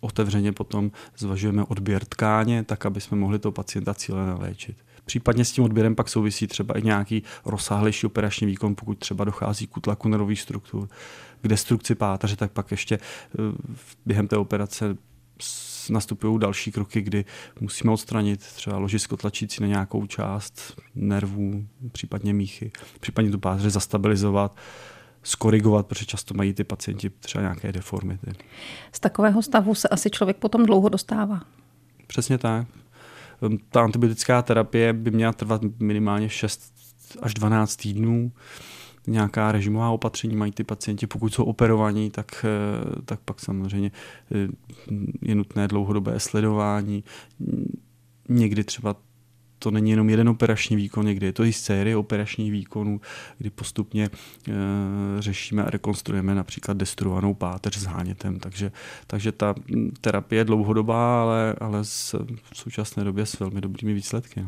otevřeně 0.00 0.52
potom 0.52 0.90
zvažujeme 1.18 1.64
odběr 1.64 2.04
tkáně, 2.04 2.64
tak 2.64 2.86
aby 2.86 3.00
jsme 3.00 3.16
mohli 3.16 3.38
toho 3.38 3.52
pacienta 3.52 3.94
cíleně 3.94 4.32
léčit. 4.32 4.76
Případně 5.06 5.44
s 5.44 5.52
tím 5.52 5.64
odběrem 5.64 5.94
pak 5.94 6.08
souvisí 6.08 6.46
třeba 6.46 6.78
i 6.78 6.82
nějaký 6.82 7.22
rozsáhlejší 7.44 8.06
operační 8.06 8.46
výkon, 8.46 8.74
pokud 8.74 8.98
třeba 8.98 9.24
dochází 9.24 9.66
k 9.66 9.76
útlaku 9.76 10.08
nervových 10.08 10.40
struktur, 10.40 10.88
k 11.42 11.48
destrukci 11.48 11.94
páteře, 11.94 12.36
tak 12.36 12.52
pak 12.52 12.70
ještě 12.70 12.94
e, 12.94 13.00
během 14.06 14.28
té 14.28 14.36
operace 14.36 14.96
nastupují 15.90 16.38
další 16.38 16.72
kroky, 16.72 17.00
kdy 17.00 17.24
musíme 17.60 17.92
odstranit 17.92 18.40
třeba 18.40 18.78
ložisko 18.78 19.16
tlačící 19.16 19.62
na 19.62 19.66
nějakou 19.66 20.06
část 20.06 20.80
nervů, 20.94 21.66
případně 21.92 22.34
míchy, 22.34 22.72
případně 23.00 23.30
tu 23.30 23.38
páteře 23.38 23.70
zastabilizovat 23.70 24.56
skorigovat, 25.22 25.86
protože 25.86 26.06
často 26.06 26.34
mají 26.34 26.52
ty 26.52 26.64
pacienti 26.64 27.10
třeba 27.10 27.42
nějaké 27.42 27.72
deformity. 27.72 28.32
Z 28.92 29.00
takového 29.00 29.42
stavu 29.42 29.74
se 29.74 29.88
asi 29.88 30.10
člověk 30.10 30.36
potom 30.36 30.66
dlouho 30.66 30.88
dostává. 30.88 31.40
Přesně 32.06 32.38
tak. 32.38 32.66
Ehm, 33.42 33.58
ta 33.70 33.82
antibiotická 33.84 34.42
terapie 34.42 34.92
by 34.92 35.10
měla 35.10 35.32
trvat 35.32 35.62
minimálně 35.78 36.28
6 36.28 36.74
až 37.22 37.34
12 37.34 37.76
týdnů. 37.76 38.32
Nějaká 39.06 39.52
režimová 39.52 39.90
opatření 39.90 40.36
mají 40.36 40.52
ty 40.52 40.64
pacienti, 40.64 41.06
pokud 41.06 41.34
jsou 41.34 41.44
operovaní, 41.44 42.10
tak, 42.10 42.44
eh, 42.44 43.02
tak 43.04 43.20
pak 43.20 43.40
samozřejmě 43.40 43.90
eh, 44.34 44.48
je 45.22 45.34
nutné 45.34 45.68
dlouhodobé 45.68 46.20
sledování. 46.20 47.04
Někdy 48.28 48.64
třeba 48.64 48.96
to 49.58 49.70
není 49.70 49.90
jenom 49.90 50.10
jeden 50.10 50.28
operační 50.28 50.76
výkon, 50.76 51.06
někdy 51.06 51.26
je 51.26 51.32
to 51.32 51.44
i 51.44 51.52
série 51.52 51.96
operačních 51.96 52.52
výkonů, 52.52 53.00
kdy 53.38 53.50
postupně 53.50 54.04
e, 54.04 54.10
řešíme 55.18 55.64
a 55.64 55.70
rekonstruujeme 55.70 56.34
například 56.34 56.76
destruovanou 56.76 57.34
páteř 57.34 57.76
s 57.76 57.84
hánětem. 57.84 58.38
Takže, 58.38 58.72
takže 59.06 59.32
ta 59.32 59.54
terapie 60.00 60.40
je 60.40 60.44
dlouhodobá, 60.44 61.22
ale, 61.22 61.54
ale 61.60 61.84
s, 61.84 62.12
v 62.52 62.58
současné 62.58 63.04
době 63.04 63.26
s 63.26 63.38
velmi 63.38 63.60
dobrými 63.60 63.94
výsledky. 63.94 64.46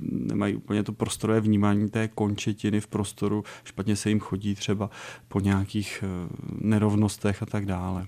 nemají 0.00 0.56
úplně 0.56 0.82
to 0.82 0.92
prostorové 0.92 1.40
vnímání 1.40 1.88
té 1.88 2.08
končetiny 2.08 2.80
v 2.80 2.86
prostoru, 2.86 3.44
špatně 3.64 3.96
se 3.96 4.08
jim 4.08 4.20
chodí 4.20 4.54
třeba 4.54 4.90
po 5.28 5.40
nějakých 5.40 6.04
eh, 6.06 6.28
nerovnostech 6.60 7.42
a 7.42 7.46
tak 7.46 7.66
dále. 7.66 8.06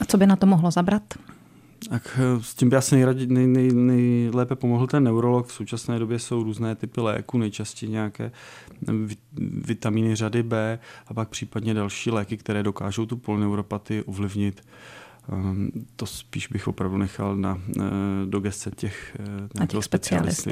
A 0.00 0.04
co 0.04 0.18
by 0.18 0.26
na 0.26 0.36
to 0.36 0.46
mohlo 0.46 0.70
zabrat? 0.70 1.02
Tak 1.88 2.18
eh, 2.20 2.42
s 2.42 2.54
tím 2.54 2.70
by 2.70 2.76
asi 2.76 2.94
nejradě, 2.94 3.26
nej, 3.26 3.46
nej, 3.46 3.72
nejlépe 3.72 4.56
pomohl 4.56 4.86
ten 4.86 5.04
neurolog. 5.04 5.46
V 5.46 5.52
současné 5.52 5.98
době 5.98 6.18
jsou 6.18 6.42
různé 6.42 6.74
typy 6.74 7.00
léků, 7.00 7.38
nejčastěji 7.38 7.92
nějaké 7.92 8.24
eh, 8.24 8.92
vitamíny 9.40 10.16
řady 10.16 10.42
B 10.42 10.78
a 11.06 11.14
pak 11.14 11.28
případně 11.28 11.74
další 11.74 12.10
léky, 12.10 12.36
které 12.36 12.62
dokážou 12.62 13.06
tu 13.06 13.16
polyneuropatii 13.16 14.02
ovlivnit. 14.02 14.62
Ehm, 15.32 15.70
to 15.96 16.06
spíš 16.06 16.48
bych 16.48 16.68
opravdu 16.68 16.96
nechal 16.96 17.36
na, 17.36 17.58
do 18.24 18.40
gestce 18.40 18.70
těch, 18.70 19.16
na 19.54 19.66
těch 19.66 19.84
specialistů. 19.84 20.50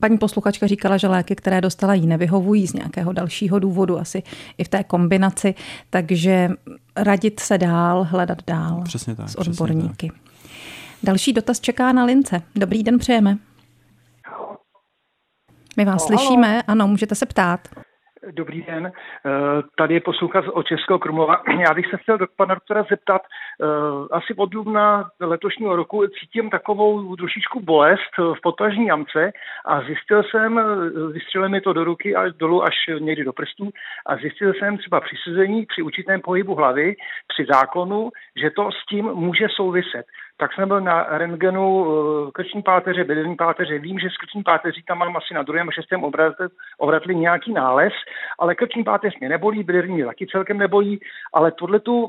Paní 0.00 0.18
posluchačka 0.18 0.66
říkala, 0.66 0.96
že 0.96 1.08
léky, 1.08 1.36
které 1.36 1.60
dostala, 1.60 1.94
jí 1.94 2.06
nevyhovují 2.06 2.66
z 2.66 2.72
nějakého 2.72 3.12
dalšího 3.12 3.58
důvodu, 3.58 3.98
asi 3.98 4.22
i 4.58 4.64
v 4.64 4.68
té 4.68 4.84
kombinaci, 4.84 5.54
takže 5.90 6.50
radit 6.96 7.40
se 7.40 7.58
dál, 7.58 8.04
hledat 8.04 8.38
dál 8.46 8.82
přesně 8.84 9.14
tak, 9.14 9.28
s 9.28 9.34
odborníky. 9.34 10.08
Tak. 10.08 10.20
Další 11.02 11.32
dotaz 11.32 11.60
čeká 11.60 11.92
na 11.92 12.04
lince. 12.04 12.42
Dobrý 12.56 12.82
den 12.82 12.98
přejeme. 12.98 13.38
My 15.76 15.84
vás 15.84 16.08
no, 16.08 16.16
slyšíme, 16.16 16.62
ano, 16.62 16.88
můžete 16.88 17.14
se 17.14 17.26
ptát. 17.26 17.68
Dobrý 18.30 18.62
den, 18.62 18.86
eh, 18.86 19.30
tady 19.76 19.94
je 19.94 20.00
posluchač 20.00 20.44
o 20.52 20.62
Českého 20.62 20.98
Krumlova. 20.98 21.42
Já 21.68 21.74
bych 21.74 21.86
se 21.90 21.96
chtěl 21.96 22.18
do 22.18 22.26
pana 22.36 22.54
doktora 22.54 22.86
zeptat, 22.90 23.22
eh, 23.22 23.66
asi 24.10 24.34
od 24.34 24.46
dubna 24.46 25.10
letošního 25.20 25.76
roku 25.76 26.06
cítím 26.06 26.50
takovou 26.50 27.16
trošičku 27.16 27.60
bolest 27.60 28.16
v 28.18 28.40
potažní 28.42 28.86
jamce 28.86 29.32
a 29.64 29.80
zjistil 29.80 30.22
jsem, 30.22 30.60
vystřelil 31.12 31.48
mi 31.48 31.60
to 31.60 31.72
do 31.72 31.84
ruky 31.84 32.16
a 32.16 32.28
dolů 32.28 32.62
až 32.62 32.74
někdy 32.98 33.24
do 33.24 33.32
prstů 33.32 33.70
a 34.06 34.16
zjistil 34.16 34.52
jsem 34.54 34.78
třeba 34.78 35.00
při 35.00 35.16
sezení, 35.24 35.66
při 35.66 35.82
určitém 35.82 36.20
pohybu 36.20 36.54
hlavy, 36.54 36.94
při 37.28 37.46
zákonu, 37.52 38.10
že 38.36 38.50
to 38.50 38.70
s 38.72 38.86
tím 38.86 39.04
může 39.04 39.46
souviset 39.56 40.06
tak 40.40 40.52
jsem 40.54 40.68
byl 40.68 40.80
na 40.80 41.06
rentgenu 41.18 41.86
eh, 41.86 42.30
krční 42.32 42.62
páteře, 42.62 43.04
bedelní 43.04 43.36
páteře. 43.36 43.78
Vím, 43.78 43.98
že 43.98 44.08
z 44.10 44.16
krční 44.16 44.42
páteří 44.42 44.82
tam 44.82 44.98
mám 44.98 45.16
asi 45.16 45.34
na 45.34 45.42
druhém 45.42 45.68
a 45.68 45.72
šestém 45.72 46.04
obratli 46.78 47.16
nějaký 47.16 47.52
nález, 47.52 47.92
ale 48.38 48.54
krční 48.54 48.84
páteř 48.84 49.12
mě 49.20 49.28
nebolí, 49.28 49.62
bedelní 49.62 49.94
mě 49.94 50.04
taky 50.04 50.26
celkem 50.26 50.58
nebolí, 50.58 51.00
ale 51.32 51.52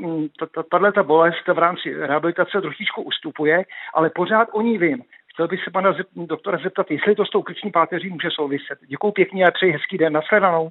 hm, 0.01 0.27
tahle 0.71 0.91
ta 0.91 1.03
bolest 1.03 1.47
v 1.47 1.57
rámci 1.57 1.93
rehabilitace 1.93 2.61
trošičku 2.61 3.01
ustupuje, 3.01 3.63
ale 3.93 4.09
pořád 4.09 4.47
o 4.51 4.61
ní 4.61 4.77
vím. 4.77 5.01
Chtěl 5.33 5.47
bych 5.47 5.63
se 5.63 5.71
pana 5.71 5.93
doktora 6.15 6.57
zeptat, 6.63 6.91
jestli 6.91 7.15
to 7.15 7.25
s 7.25 7.29
tou 7.29 7.41
krční 7.41 7.71
páteří 7.71 8.09
může 8.09 8.27
souviset. 8.31 8.79
Děkuji 8.87 9.11
pěkně 9.11 9.45
a 9.45 9.51
přeji 9.51 9.71
hezký 9.71 9.97
den. 9.97 10.13
Nasledanou. 10.13 10.69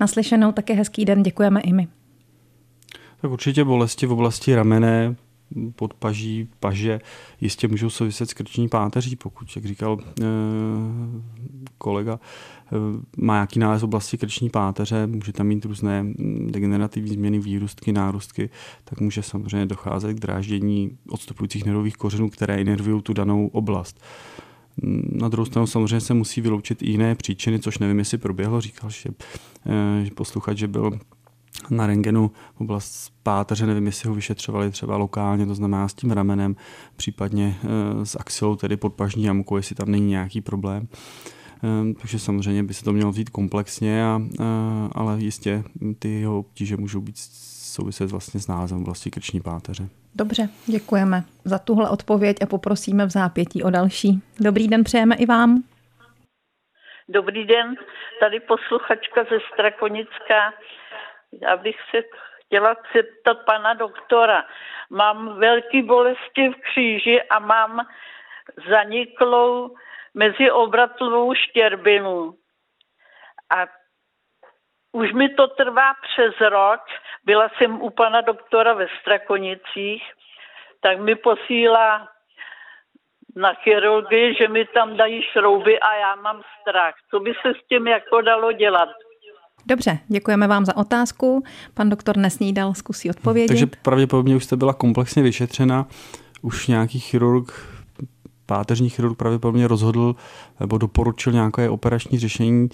Naslyšenou 0.00 0.52
také 0.52 0.74
hezký 0.74 1.04
den, 1.04 1.22
děkujeme 1.22 1.60
i 1.60 1.72
my. 1.72 1.86
Tak 3.20 3.30
určitě 3.30 3.64
bolesti 3.64 4.06
v 4.06 4.12
oblasti 4.12 4.54
ramene, 4.54 5.14
podpaží, 5.76 6.48
paže 6.60 7.00
jistě 7.40 7.68
můžou 7.68 7.90
souviset 7.90 8.30
s 8.30 8.34
krční 8.34 8.68
páteří, 8.68 9.16
pokud, 9.16 9.56
jak 9.56 9.64
říkal 9.64 9.98
e, 10.00 10.24
kolega, 11.78 12.12
e, 12.12 12.76
má 13.16 13.34
nějaký 13.34 13.58
nález 13.58 13.82
oblasti 13.82 14.18
krční 14.18 14.50
páteře, 14.50 15.06
může 15.06 15.32
tam 15.32 15.46
mít 15.46 15.64
různé 15.64 16.04
degenerativní 16.46 17.14
změny, 17.14 17.38
výrůstky, 17.38 17.92
nárůstky, 17.92 18.50
tak 18.84 19.00
může 19.00 19.22
samozřejmě 19.22 19.66
docházet 19.66 20.14
k 20.14 20.20
dráždění 20.20 20.90
odstupujících 21.08 21.64
nervových 21.64 21.96
kořenů, 21.96 22.30
které 22.30 22.60
inervují 22.60 23.02
tu 23.02 23.12
danou 23.12 23.46
oblast. 23.46 24.00
Na 25.12 25.28
druhou 25.28 25.46
stranu 25.46 25.66
samozřejmě 25.66 26.00
se 26.00 26.14
musí 26.14 26.40
vyloučit 26.40 26.82
i 26.82 26.90
jiné 26.90 27.14
příčiny, 27.14 27.58
což 27.58 27.78
nevím, 27.78 27.98
jestli 27.98 28.18
proběhlo. 28.18 28.60
Říkal, 28.60 28.90
že, 28.90 29.10
že 30.02 30.10
posluchač, 30.14 30.58
že 30.58 30.68
byl 30.68 30.98
na 31.70 31.86
rengenu 31.86 32.30
oblast 32.60 33.12
páteře, 33.22 33.66
nevím, 33.66 33.86
jestli 33.86 34.08
ho 34.08 34.14
vyšetřovali 34.14 34.70
třeba 34.70 34.96
lokálně, 34.96 35.46
to 35.46 35.54
znamená 35.54 35.88
s 35.88 35.94
tím 35.94 36.10
ramenem, 36.10 36.56
případně 36.96 37.54
eh, 37.64 38.06
s 38.06 38.16
axilou, 38.20 38.56
tedy 38.56 38.76
podpažní 38.76 39.24
jamkou, 39.24 39.56
jestli 39.56 39.74
tam 39.74 39.90
není 39.90 40.06
nějaký 40.06 40.40
problém. 40.40 40.88
Eh, 41.64 41.94
takže 42.00 42.18
samozřejmě 42.18 42.62
by 42.62 42.74
se 42.74 42.84
to 42.84 42.92
mělo 42.92 43.10
vzít 43.10 43.30
komplexně, 43.30 44.04
a, 44.04 44.20
a, 44.40 44.90
ale 44.94 45.18
jistě 45.18 45.62
ty 45.98 46.08
jeho 46.08 46.38
obtíže 46.38 46.76
můžou 46.76 47.00
být 47.00 47.16
souviset 47.72 48.10
vlastně 48.10 48.40
s 48.40 48.48
názem 48.48 48.84
vlastně 48.84 49.10
krční 49.10 49.40
páteře. 49.40 49.88
Dobře, 50.14 50.48
děkujeme 50.66 51.24
za 51.44 51.58
tuhle 51.58 51.90
odpověď 51.90 52.36
a 52.42 52.46
poprosíme 52.46 53.06
v 53.06 53.10
zápětí 53.10 53.62
o 53.62 53.70
další. 53.70 54.22
Dobrý 54.40 54.68
den 54.68 54.84
přejeme 54.84 55.14
i 55.16 55.26
vám. 55.26 55.62
Dobrý 57.08 57.46
den, 57.46 57.74
tady 58.20 58.40
posluchačka 58.40 59.24
ze 59.24 59.38
Strakonická. 59.52 60.40
Já 61.42 61.56
bych 61.56 61.76
se 61.90 62.02
chtěla 62.46 62.76
zeptat 62.94 63.44
pana 63.44 63.74
doktora. 63.74 64.46
Mám 64.90 65.38
velké 65.38 65.82
bolesti 65.82 66.48
v 66.48 66.60
kříži 66.60 67.22
a 67.22 67.38
mám 67.38 67.86
zaniklou 68.68 69.74
meziobratlovou 70.14 71.34
štěrbinu. 71.34 72.34
A 73.50 73.66
už 74.92 75.12
mi 75.12 75.28
to 75.28 75.48
trvá 75.48 75.94
přes 75.94 76.40
rok. 76.40 76.80
Byla 77.24 77.48
jsem 77.48 77.82
u 77.82 77.90
pana 77.90 78.20
doktora 78.20 78.74
ve 78.74 78.86
Strakonicích, 79.00 80.12
tak 80.80 80.98
mi 80.98 81.14
posílá 81.14 82.08
na 83.36 83.54
chirurgii, 83.54 84.34
že 84.34 84.48
mi 84.48 84.64
tam 84.64 84.96
dají 84.96 85.22
šrouby 85.22 85.80
a 85.80 85.94
já 85.94 86.14
mám 86.14 86.42
strach. 86.60 86.94
Co 87.10 87.20
by 87.20 87.34
se 87.42 87.54
s 87.54 87.66
tím 87.68 87.86
jako 87.86 88.20
dalo 88.20 88.52
dělat? 88.52 88.88
Dobře, 89.66 89.98
děkujeme 90.08 90.46
vám 90.46 90.64
za 90.64 90.76
otázku. 90.76 91.42
Pan 91.74 91.90
doktor 91.90 92.16
Nesnídal 92.16 92.74
zkusí 92.74 93.10
odpovědět. 93.10 93.48
Takže 93.48 93.66
pravděpodobně 93.82 94.36
už 94.36 94.44
jste 94.44 94.56
byla 94.56 94.72
komplexně 94.72 95.22
vyšetřena. 95.22 95.86
Už 96.42 96.66
nějaký 96.66 97.00
chirurg, 97.00 97.52
páteřní 98.46 98.90
chirurg 98.90 99.16
pravděpodobně 99.16 99.68
rozhodl 99.68 100.16
nebo 100.60 100.78
doporučil 100.78 101.32
nějaké 101.32 101.70
operační 101.70 102.18
řešení, 102.18 102.68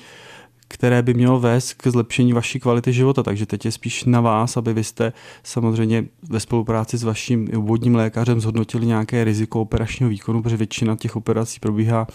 které 0.68 1.02
by 1.02 1.14
mělo 1.14 1.40
vést 1.40 1.72
k 1.72 1.86
zlepšení 1.86 2.32
vaší 2.32 2.60
kvality 2.60 2.92
života. 2.92 3.22
Takže 3.22 3.46
teď 3.46 3.64
je 3.64 3.72
spíš 3.72 4.04
na 4.04 4.20
vás, 4.20 4.56
aby 4.56 4.74
vy 4.74 4.84
jste 4.84 5.12
samozřejmě 5.42 6.04
ve 6.28 6.40
spolupráci 6.40 6.98
s 6.98 7.02
vaším 7.02 7.48
obvodním 7.56 7.94
lékařem 7.94 8.40
zhodnotili 8.40 8.86
nějaké 8.86 9.24
riziko 9.24 9.60
operačního 9.60 10.10
výkonu, 10.10 10.42
protože 10.42 10.56
většina 10.56 10.96
těch 10.96 11.16
operací 11.16 11.60
probíhá 11.60 12.06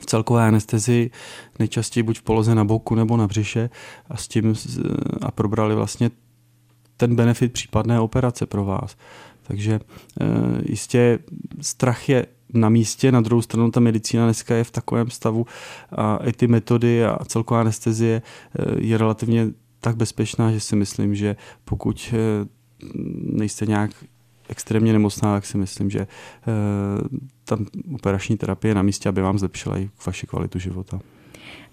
v 0.00 0.06
celkové 0.06 0.48
anestezi, 0.48 1.10
nejčastěji 1.58 2.02
buď 2.02 2.18
v 2.18 2.22
poloze 2.22 2.54
na 2.54 2.64
boku 2.64 2.94
nebo 2.94 3.16
na 3.16 3.26
břiše 3.26 3.70
a 4.10 4.16
s 4.16 4.28
tím 4.28 4.54
a 5.22 5.30
probrali 5.30 5.74
vlastně 5.74 6.10
ten 6.96 7.16
benefit 7.16 7.52
případné 7.52 8.00
operace 8.00 8.46
pro 8.46 8.64
vás. 8.64 8.96
Takže 9.42 9.74
e, 9.74 9.80
jistě 10.62 11.18
strach 11.60 12.08
je 12.08 12.26
na 12.54 12.68
místě, 12.68 13.12
na 13.12 13.20
druhou 13.20 13.42
stranu 13.42 13.70
ta 13.70 13.80
medicína 13.80 14.24
dneska 14.24 14.54
je 14.54 14.64
v 14.64 14.70
takovém 14.70 15.10
stavu 15.10 15.46
a 15.92 16.16
i 16.16 16.32
ty 16.32 16.46
metody 16.46 17.04
a 17.04 17.24
celková 17.24 17.60
anestezie 17.60 18.22
e, 18.58 18.84
je 18.84 18.98
relativně 18.98 19.46
tak 19.80 19.96
bezpečná, 19.96 20.52
že 20.52 20.60
si 20.60 20.76
myslím, 20.76 21.14
že 21.14 21.36
pokud 21.64 22.14
e, 22.14 22.46
nejste 23.22 23.66
nějak 23.66 23.90
extrémně 24.48 24.92
nemocná, 24.92 25.34
tak 25.34 25.46
si 25.46 25.58
myslím, 25.58 25.90
že 25.90 26.06
ta 27.44 27.58
operační 27.94 28.36
terapie 28.36 28.70
je 28.70 28.74
na 28.74 28.82
místě, 28.82 29.08
aby 29.08 29.22
vám 29.22 29.38
zlepšila 29.38 29.78
i 29.78 29.90
vaši 30.06 30.26
kvalitu 30.26 30.58
života. 30.58 31.00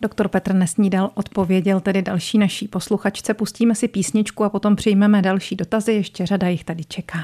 Doktor 0.01 0.27
Petr 0.27 0.53
Nesnídal 0.53 1.11
odpověděl 1.13 1.79
tedy 1.79 2.01
další 2.01 2.37
naší 2.37 2.67
posluchačce. 2.67 3.33
Pustíme 3.33 3.75
si 3.75 3.87
písničku 3.87 4.43
a 4.43 4.49
potom 4.49 4.75
přijmeme 4.75 5.21
další 5.21 5.55
dotazy. 5.55 5.91
Ještě 5.93 6.25
řada 6.25 6.47
jich 6.47 6.63
tady 6.63 6.83
čeká. 6.83 7.19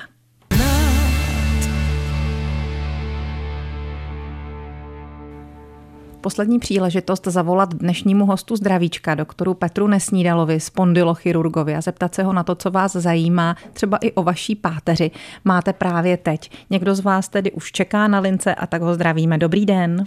Poslední 6.23 6.59
příležitost 6.59 7.27
zavolat 7.27 7.69
dnešnímu 7.73 8.25
hostu 8.25 8.55
zdravíčka, 8.55 9.15
doktoru 9.15 9.53
Petru 9.53 9.87
Nesnídalovi, 9.87 10.59
spondylochirurgovi 10.59 11.75
a 11.75 11.81
zeptat 11.81 12.15
se 12.15 12.23
ho 12.23 12.33
na 12.33 12.43
to, 12.43 12.55
co 12.55 12.71
vás 12.71 12.91
zajímá, 12.91 13.55
třeba 13.73 13.97
i 14.03 14.11
o 14.11 14.23
vaší 14.23 14.55
páteři. 14.55 15.11
Máte 15.45 15.73
právě 15.73 16.17
teď. 16.17 16.39
Někdo 16.69 16.95
z 16.95 16.99
vás 16.99 17.29
tedy 17.29 17.51
už 17.51 17.71
čeká 17.71 18.07
na 18.07 18.19
lince 18.19 18.55
a 18.55 18.67
tak 18.67 18.81
ho 18.81 18.93
zdravíme. 18.93 19.37
Dobrý 19.37 19.65
den. 19.65 20.03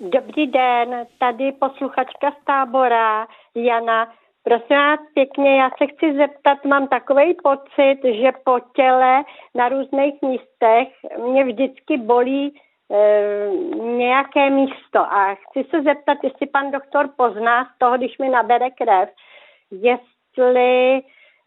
Dobrý 0.00 0.46
den, 0.46 1.06
tady 1.18 1.52
posluchačka 1.52 2.30
z 2.30 2.44
tábora 2.46 3.26
Jana. 3.54 4.08
Prosím 4.44 4.76
vás 4.76 5.00
pěkně, 5.14 5.56
já 5.56 5.70
se 5.78 5.86
chci 5.86 6.16
zeptat, 6.16 6.64
mám 6.64 6.88
takový 6.88 7.34
pocit, 7.42 7.98
že 8.04 8.32
po 8.44 8.58
těle 8.76 9.24
na 9.54 9.68
různých 9.68 10.14
místech 10.22 10.88
mě 11.28 11.44
vždycky 11.44 11.96
bolí 11.96 12.54
nějaké 13.74 14.50
místo. 14.50 14.98
A 14.98 15.34
chci 15.34 15.64
se 15.70 15.82
zeptat, 15.82 16.18
jestli 16.22 16.46
pan 16.46 16.70
doktor 16.70 17.08
pozná 17.16 17.64
z 17.64 17.78
toho, 17.78 17.96
když 17.96 18.18
mi 18.18 18.28
nabere 18.28 18.70
krev, 18.70 19.08
jestli 19.70 21.02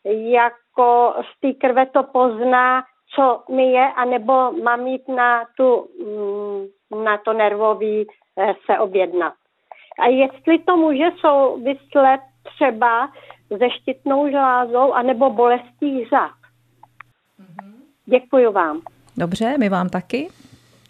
jako 0.05 1.15
z 1.21 1.39
té 1.41 1.53
krve 1.53 1.85
to 1.85 2.03
pozná, 2.03 2.83
co 3.15 3.43
mi 3.49 3.71
je, 3.71 3.87
anebo 3.95 4.51
mám 4.51 4.87
jít 4.87 5.07
na, 5.07 5.45
tu, 5.57 5.87
mm, 6.91 7.03
na 7.03 7.17
to 7.17 7.33
nervový 7.33 8.07
eh, 8.37 8.53
se 8.65 8.79
objednat. 8.79 9.33
A 9.99 10.07
jestli 10.07 10.59
to 10.59 10.77
může 10.77 11.05
souvislet 11.19 12.21
třeba 12.55 13.11
se 13.47 13.69
štítnou 13.69 14.29
žlázou 14.29 14.93
anebo 14.93 15.29
bolestí 15.29 16.05
řad. 16.05 16.31
Mm-hmm. 17.39 17.73
Děkuji 18.05 18.51
vám. 18.51 18.81
Dobře, 19.17 19.57
my 19.57 19.69
vám 19.69 19.89
taky. 19.89 20.29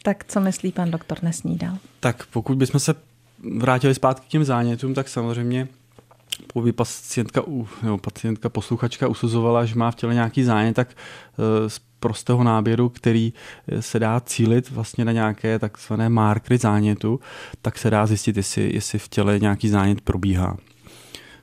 Tak 0.06 0.24
co 0.28 0.40
myslí 0.40 0.72
pan 0.72 0.92
doktor 0.92 1.24
Nesnídal? 1.24 1.78
Tak 2.00 2.26
pokud 2.26 2.58
bychom 2.58 2.80
se 2.80 2.96
vrátili 3.58 3.96
zpátky 3.96 4.26
k 4.26 4.30
těm 4.30 4.44
zánětům, 4.44 4.94
tak 4.94 5.10
samozřejmě 5.10 5.68
pokud 6.48 6.66
by 6.66 6.72
pacientka, 6.72 7.44
nebo 7.84 7.98
pacientka 7.98 8.50
posluchačka 8.50 9.08
usuzovala, 9.08 9.66
že 9.66 9.76
má 9.76 9.92
v 9.92 9.96
těle 9.96 10.14
nějaký 10.14 10.44
zánět, 10.44 10.76
tak 10.76 10.90
eh, 10.90 11.70
z 11.70 11.82
prostého 12.00 12.44
náběru, 12.44 12.90
který 12.90 13.34
eh, 13.68 13.82
se 13.82 14.00
dá 14.00 14.20
cílit 14.20 14.70
vlastně 14.70 15.06
na 15.06 15.12
nějaké 15.12 15.60
takzvané 15.60 16.10
markery 16.10 16.58
zánětu, 16.58 17.20
tak 17.62 17.78
se 17.78 17.90
dá 17.90 18.06
zjistit, 18.06 18.38
jestli, 18.38 18.74
jestli 18.74 19.00
v 19.00 19.08
těle 19.08 19.40
nějaký 19.40 19.70
zánět 19.70 20.02
probíhá. 20.02 20.58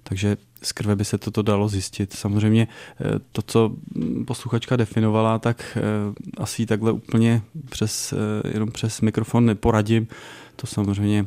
Takže 0.03 0.37
z 0.63 0.73
krve 0.73 0.97
by 0.97 1.05
se 1.05 1.19
toto 1.19 1.43
dalo 1.43 1.69
zjistit. 1.69 2.13
Samozřejmě 2.13 2.69
eh, 3.01 3.19
to, 3.33 3.43
co 3.43 3.73
posluchačka 4.27 4.77
definovala, 4.77 5.39
tak 5.39 5.77
eh, 5.77 5.83
asi 6.39 6.67
takhle 6.67 6.93
úplně 6.93 7.43
přes, 7.71 8.13
eh, 8.13 8.51
jenom 8.53 8.71
přes 8.71 9.01
mikrofon 9.01 9.47
neporadím. 9.47 10.09
To 10.57 10.67
samozřejmě 10.67 11.27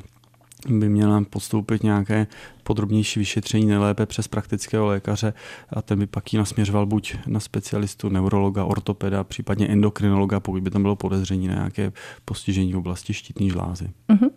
by 0.70 0.90
měla 0.90 1.24
podstoupit 1.30 1.84
nějaké 1.84 2.28
podrobnější 2.64 3.20
vyšetření 3.20 3.66
nejlépe 3.66 4.06
přes 4.06 4.28
praktického 4.28 4.86
lékaře 4.86 5.34
a 5.70 5.82
ten 5.82 6.00
by 6.00 6.08
pak 6.08 6.34
ji 6.34 6.40
nasměřoval 6.40 6.86
buď 6.86 7.16
na 7.28 7.40
specialistu, 7.40 8.10
neurologa, 8.10 8.66
ortopeda, 8.66 9.24
případně 9.24 9.68
endokrinologa, 9.68 10.40
pokud 10.40 10.64
by 10.64 10.70
tam 10.70 10.82
bylo 10.82 10.96
podezření 10.96 11.48
na 11.48 11.54
nějaké 11.54 11.92
postižení 12.26 12.74
v 12.74 12.78
oblasti 12.78 13.14
štítní 13.14 13.50
žlázy. 13.50 13.90
Uh-huh. 14.10 14.30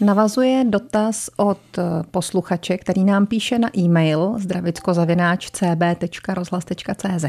Navazuje 0.00 0.64
dotaz 0.64 1.30
od 1.36 1.58
eh, 1.78 1.82
posluchače, 2.10 2.78
který 2.78 3.04
nám 3.04 3.26
píše 3.26 3.58
na 3.58 3.70
e-mail 3.78 4.34
zdravickozavináč.cb.rozhlas.cz. 4.38 7.24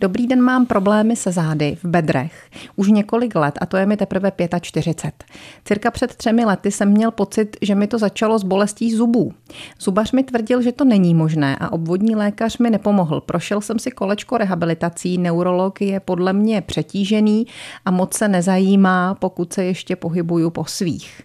Dobrý 0.00 0.26
den, 0.26 0.40
mám 0.40 0.66
problémy 0.66 1.16
se 1.16 1.32
zády 1.32 1.76
v 1.82 1.84
bedrech. 1.84 2.50
Už 2.76 2.88
několik 2.88 3.34
let 3.34 3.58
a 3.60 3.66
to 3.66 3.76
je 3.76 3.86
mi 3.86 3.96
teprve 3.96 4.32
45. 4.60 5.24
Cirka 5.64 5.90
před 5.90 6.14
třemi 6.14 6.44
lety 6.44 6.70
jsem 6.70 6.88
měl 6.88 7.10
pocit, 7.10 7.56
že 7.62 7.74
mi 7.74 7.86
to 7.86 7.98
začalo 7.98 8.38
s 8.38 8.44
bolestí 8.44 8.94
zubů. 8.94 9.32
Zubař 9.80 10.12
mi 10.12 10.22
tvrdil, 10.22 10.62
že 10.62 10.72
to 10.72 10.84
není 10.84 11.14
možné 11.14 11.56
a 11.60 11.72
obvodní 11.72 12.16
lékař 12.16 12.58
mi 12.58 12.70
nepomohl. 12.70 13.20
Prošel 13.20 13.60
jsem 13.60 13.78
si 13.78 13.90
kolečko 13.90 14.38
rehabilitací, 14.38 15.18
neurolog 15.18 15.80
je 15.80 16.00
podle 16.00 16.32
mě 16.32 16.60
přetížený 16.60 17.46
a 17.84 17.90
moc 17.90 18.14
se 18.14 18.28
nezajímá, 18.28 19.14
pokud 19.14 19.52
se 19.52 19.64
ještě 19.64 19.96
pohybuju 19.96 20.50
po 20.50 20.64
svých. 20.64 21.22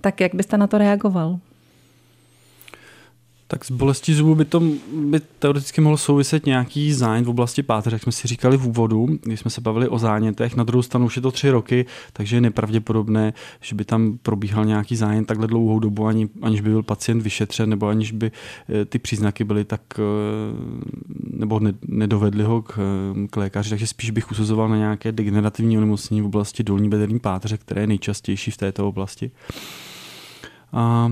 Tak 0.00 0.19
jak 0.20 0.34
byste 0.34 0.56
na 0.56 0.66
to 0.66 0.78
reagoval? 0.78 1.38
Tak 3.50 3.64
s 3.64 3.70
bolestí 3.70 4.14
zubu 4.14 4.34
by 4.34 4.44
to 4.44 4.62
by 4.94 5.20
teoreticky 5.38 5.80
mohlo 5.80 5.98
souviset 5.98 6.46
nějaký 6.46 6.92
zánět 6.92 7.26
v 7.26 7.30
oblasti 7.30 7.62
páteře, 7.62 7.94
jak 7.94 8.02
jsme 8.02 8.12
si 8.12 8.28
říkali 8.28 8.56
v 8.56 8.66
úvodu, 8.66 9.08
když 9.22 9.40
jsme 9.40 9.50
se 9.50 9.60
bavili 9.60 9.88
o 9.88 9.98
zánětech. 9.98 10.56
Na 10.56 10.64
druhou 10.64 10.82
stranu 10.82 11.06
už 11.06 11.16
je 11.16 11.22
to 11.22 11.30
tři 11.30 11.50
roky, 11.50 11.86
takže 12.12 12.36
je 12.36 12.40
nepravděpodobné, 12.40 13.32
že 13.60 13.74
by 13.74 13.84
tam 13.84 14.18
probíhal 14.22 14.64
nějaký 14.64 14.96
zánět 14.96 15.26
takhle 15.26 15.46
dlouhou 15.46 15.78
dobu, 15.78 16.06
ani, 16.06 16.28
aniž 16.42 16.60
by 16.60 16.70
byl 16.70 16.82
pacient 16.82 17.22
vyšetřen, 17.22 17.70
nebo 17.70 17.88
aniž 17.88 18.12
by 18.12 18.30
eh, 18.68 18.84
ty 18.84 18.98
příznaky 18.98 19.44
byly 19.44 19.64
tak, 19.64 19.80
eh, 19.98 20.02
nebo 21.30 21.60
ne, 21.60 21.74
nedovedli 21.88 22.44
ho 22.44 22.62
k, 22.62 22.78
k 23.30 23.36
lékaři. 23.36 23.70
Takže 23.70 23.86
spíš 23.86 24.10
bych 24.10 24.30
usuzoval 24.30 24.68
na 24.68 24.76
nějaké 24.76 25.12
degenerativní 25.12 25.78
onemocnění 25.78 26.22
v 26.22 26.26
oblasti 26.26 26.62
dolní 26.62 26.88
bederní 26.88 27.18
páteře, 27.18 27.58
které 27.58 27.80
je 27.80 27.86
nejčastější 27.86 28.50
v 28.50 28.56
této 28.56 28.88
oblasti. 28.88 29.30
A 30.72 31.10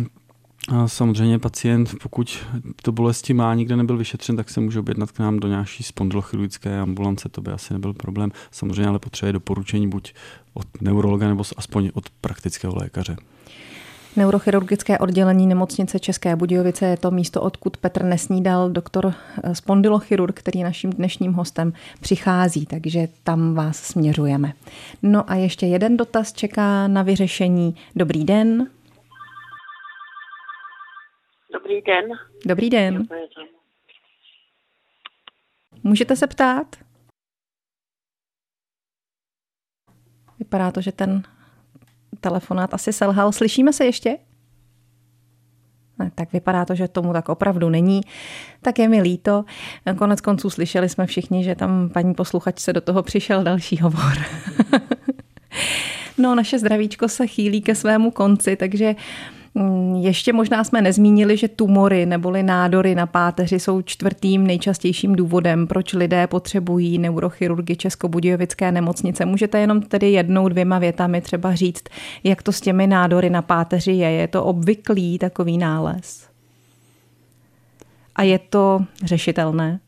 a 0.69 0.89
samozřejmě 0.89 1.39
pacient, 1.39 1.95
pokud 2.03 2.39
to 2.83 2.93
bolesti 2.93 3.35
má, 3.35 3.55
nikde 3.55 3.77
nebyl 3.77 3.97
vyšetřen, 3.97 4.37
tak 4.37 4.51
se 4.51 4.61
může 4.61 4.81
objednat 4.81 5.13
k 5.13 5.19
nám 5.19 5.39
do 5.39 5.49
nějaké 5.49 5.83
spondylochirurgické 5.83 6.81
ambulance, 6.81 7.29
to 7.29 7.41
by 7.41 7.51
asi 7.51 7.73
nebyl 7.73 7.95
problém. 7.95 8.31
Samozřejmě 8.51 8.87
ale 8.87 8.99
potřebuje 8.99 9.33
doporučení 9.33 9.89
buď 9.89 10.15
od 10.55 10.67
neurologa 10.81 11.29
nebo 11.29 11.45
aspoň 11.57 11.91
od 11.95 12.05
praktického 12.21 12.77
lékaře. 12.77 13.17
Neurochirurgické 14.17 14.99
oddělení 14.99 15.47
nemocnice 15.47 15.99
České 15.99 16.37
Budějovice 16.37 16.87
je 16.87 16.97
to 16.97 17.11
místo, 17.11 17.43
odkud 17.43 17.77
Petr 17.77 18.05
Nesnídal, 18.05 18.71
doktor 18.71 19.15
eh, 19.43 19.55
spondylochirurg, 19.55 20.39
který 20.39 20.63
naším 20.63 20.91
dnešním 20.91 21.33
hostem 21.33 21.73
přichází, 22.01 22.67
takže 22.67 23.09
tam 23.25 23.55
vás 23.55 23.77
směřujeme. 23.77 24.53
No 25.03 25.31
a 25.31 25.35
ještě 25.35 25.67
jeden 25.67 25.97
dotaz 25.97 26.33
čeká 26.33 26.89
na 26.89 27.03
vyřešení. 27.03 27.75
Dobrý 27.97 28.25
den. 28.25 28.67
Dobrý 31.53 31.83
den. 31.83 32.05
Dobrý 32.47 32.71
den. 32.71 33.09
Můžete 35.83 36.17
se 36.17 36.27
ptát? 36.27 36.77
Vypadá 40.39 40.71
to, 40.71 40.81
že 40.81 40.93
ten 40.93 41.23
telefonát 42.21 42.75
asi 42.75 42.93
selhal. 42.93 43.33
Slyšíme 43.33 43.73
se 43.73 43.85
ještě? 43.85 44.19
Ne, 45.99 46.11
tak 46.15 46.33
vypadá 46.33 46.65
to, 46.65 46.75
že 46.75 46.89
tomu 46.89 47.13
tak 47.13 47.29
opravdu 47.29 47.69
není. 47.69 48.01
Tak 48.63 48.79
je 48.79 48.89
mi 48.89 49.03
líto. 49.03 49.45
Konec 49.99 50.21
konců 50.21 50.51
slyšeli 50.51 50.89
jsme 50.89 51.07
všichni, 51.07 51.45
že 51.45 51.55
tam 51.55 51.91
paní 51.91 52.15
posluchač 52.15 52.59
se 52.59 52.73
do 52.73 52.81
toho 52.81 53.03
přišel 53.03 53.43
další 53.43 53.79
hovor. 53.79 54.13
no, 56.19 56.35
naše 56.35 56.59
zdravíčko 56.59 57.09
se 57.09 57.27
chýlí 57.27 57.63
ke 57.63 57.75
svému 57.75 58.11
konci, 58.11 58.57
takže 58.57 58.95
ještě 60.01 60.33
možná 60.33 60.65
jsme 60.65 60.83
nezmínili, 60.83 61.37
že 61.37 61.49
tumory 61.49 62.07
neboli 62.07 62.43
nádory 62.43 62.95
na 62.95 63.07
páteři 63.07 63.61
jsou 63.61 63.83
čtvrtým 63.83 64.47
nejčastějším 64.47 65.17
důvodem, 65.17 65.67
proč 65.67 65.93
lidé 65.93 66.27
potřebují 66.27 66.99
neurochirurgy 66.99 67.77
Českobudějovické 67.77 68.73
nemocnice. 68.73 69.25
Můžete 69.25 69.59
jenom 69.59 69.83
tedy 69.83 70.13
jednou, 70.13 70.49
dvěma 70.49 70.79
větami 70.79 71.21
třeba 71.21 71.55
říct, 71.55 71.85
jak 72.25 72.43
to 72.43 72.53
s 72.53 72.61
těmi 72.61 72.87
nádory 72.87 73.31
na 73.31 73.43
páteři 73.43 73.93
je. 73.93 74.11
Je 74.11 74.29
to 74.29 74.45
obvyklý 74.45 75.19
takový 75.19 75.59
nález? 75.59 76.29
A 78.17 78.23
je 78.23 78.39
to 78.39 78.81
řešitelné? 79.05 79.81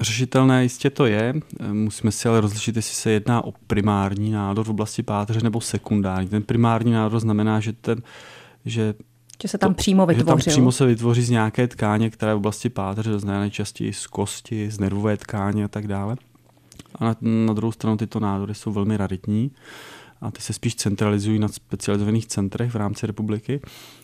Řešitelné 0.00 0.62
jistě 0.62 0.90
to 0.90 1.06
je. 1.06 1.34
Musíme 1.72 2.12
si 2.12 2.28
ale 2.28 2.40
rozlišit, 2.40 2.76
jestli 2.76 2.94
se 2.94 3.10
jedná 3.10 3.44
o 3.44 3.52
primární 3.66 4.30
nádor 4.30 4.64
v 4.66 4.70
oblasti 4.70 5.02
páteře 5.02 5.40
nebo 5.42 5.60
sekundární. 5.60 6.28
Ten 6.28 6.42
primární 6.42 6.92
nádor 6.92 7.20
znamená, 7.20 7.60
že 7.60 7.72
ten 7.72 8.02
že 8.64 8.94
že 9.42 9.48
se 9.48 9.58
tam 9.58 9.74
to, 9.74 9.78
přímo 9.78 10.06
vytvořil. 10.06 10.38
Že 10.38 10.44
tam 10.44 10.52
přímo 10.52 10.72
se 10.72 10.86
vytvoří 10.86 11.22
z 11.22 11.30
nějaké 11.30 11.68
tkáně, 11.68 12.10
která 12.10 12.30
je 12.30 12.34
v 12.34 12.38
oblasti 12.38 12.68
páteře, 12.68 13.18
znamená 13.18 13.40
nejčastěji 13.40 13.92
z 13.92 14.06
kosti, 14.06 14.70
z 14.70 14.80
nervové 14.80 15.16
tkáně 15.16 15.64
a 15.64 15.68
tak 15.68 15.86
dále. 15.86 16.16
A 16.94 17.04
na, 17.04 17.16
na 17.20 17.52
druhou 17.52 17.72
stranu 17.72 17.96
tyto 17.96 18.20
nádory 18.20 18.54
jsou 18.54 18.72
velmi 18.72 18.96
raritní 18.96 19.50
a 20.20 20.30
ty 20.30 20.42
se 20.42 20.52
spíš 20.52 20.74
centralizují 20.74 21.38
na 21.38 21.48
specializovaných 21.48 22.26
centrech 22.26 22.70
v 22.70 22.76
rámci 22.76 23.06
republiky. 23.06 23.60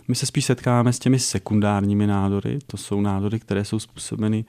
My 0.08 0.14
se 0.14 0.26
spíš 0.26 0.44
setkáváme 0.44 0.92
s 0.92 0.98
těmi 0.98 1.18
sekundárními 1.18 2.06
nádory, 2.06 2.58
to 2.66 2.76
jsou 2.76 3.00
nádory, 3.00 3.40
které 3.40 3.64
jsou 3.64 3.78
způsobeny 3.78 4.44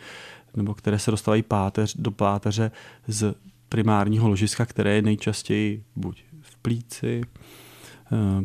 nebo 0.55 0.73
které 0.73 0.99
se 0.99 1.11
dostávají 1.11 1.43
páteř, 1.43 1.95
do 1.97 2.11
páteře 2.11 2.71
z 3.07 3.35
primárního 3.69 4.29
ložiska, 4.29 4.65
které 4.65 4.95
je 4.95 5.01
nejčastěji 5.01 5.83
buď 5.95 6.23
v 6.41 6.55
plíci, 6.55 7.21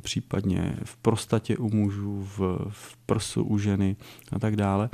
případně 0.00 0.76
v 0.84 0.96
prostatě 0.96 1.56
u 1.56 1.70
mužů, 1.76 2.28
v, 2.38 2.58
v 2.68 2.96
prsu 3.06 3.44
u 3.44 3.58
ženy 3.58 3.96
a 4.32 4.38
tak 4.38 4.56
dále. 4.56 4.90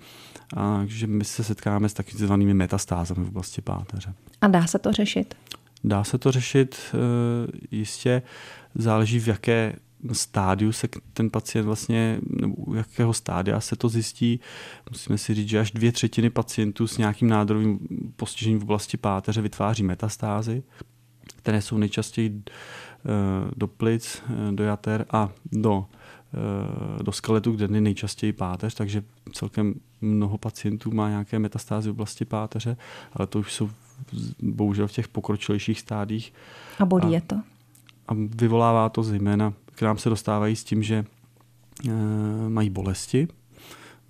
A 0.57 0.83
že 0.87 1.07
my 1.07 1.25
se 1.25 1.45
setkáme 1.45 1.89
s 1.89 1.95
takzvanými 1.95 2.55
metastázami 2.55 3.25
v 3.25 3.29
oblasti 3.29 3.63
páteře. 3.63 4.15
A 4.41 4.49
dá 4.49 4.67
se 4.67 4.79
to 4.79 4.93
řešit? 4.93 5.35
Dá 5.85 6.05
se 6.05 6.19
to 6.19 6.33
řešit, 6.33 6.77
eh, 6.95 6.97
jistě 7.71 8.23
záleží 8.75 9.21
v 9.21 9.29
jaké 9.29 9.77
stádiu 10.13 10.73
se 10.73 10.89
ten 11.13 11.31
pacient 11.31 11.65
vlastně, 11.65 12.19
nebo 12.41 12.55
u 12.55 12.75
jakého 12.75 13.15
stádia 13.15 13.61
se 13.61 13.77
to 13.77 13.89
zjistí. 13.89 14.41
Musíme 14.91 15.19
si 15.19 15.35
říct, 15.35 15.49
že 15.49 15.61
až 15.61 15.71
dvě 15.71 15.93
třetiny 15.93 16.31
pacientů 16.31 16.87
s 16.87 16.99
nějakým 16.99 17.29
nádorovým 17.29 17.79
postižením 18.17 18.59
v 18.59 18.63
oblasti 18.63 18.97
páteře 18.97 19.43
vytváří 19.43 19.83
metastázy, 19.83 20.63
které 21.37 21.63
jsou 21.63 21.79
nejčastěji 21.79 22.43
Eh, 22.96 22.96
do 23.57 23.67
plic, 23.67 24.23
eh, 24.31 24.53
do 24.53 24.65
jater 24.65 25.07
a 25.11 25.31
do, 25.53 25.87
eh, 26.35 27.03
do 27.03 27.13
skeletu, 27.13 27.53
kde 27.53 27.65
je 27.65 27.81
nejčastěji 27.81 28.33
páteř, 28.33 28.75
takže 28.75 29.03
celkem 29.33 29.75
mnoho 30.01 30.39
pacientů 30.39 30.91
má 30.91 31.09
nějaké 31.09 31.39
metastázy 31.39 31.89
v 31.89 31.93
oblasti 31.93 32.25
páteře, 32.25 32.77
ale 33.13 33.27
to 33.27 33.39
už 33.39 33.53
jsou 33.53 33.71
bohužel 34.43 34.87
v 34.87 34.93
těch 34.93 35.09
pokročilejších 35.09 35.81
stádích. 35.81 36.33
A 36.79 36.85
bolí 36.85 37.07
a, 37.07 37.11
je 37.11 37.21
to? 37.21 37.37
A 38.09 38.15
vyvolává 38.15 38.89
to 38.89 39.03
zejména, 39.03 39.53
k 39.75 39.83
nám 39.83 39.99
se 39.99 40.09
dostávají 40.09 40.57
s 40.57 40.65
tím, 40.65 40.83
že 40.83 41.05
e, 41.89 41.91
mají 42.49 42.71
bolesti, 42.71 43.29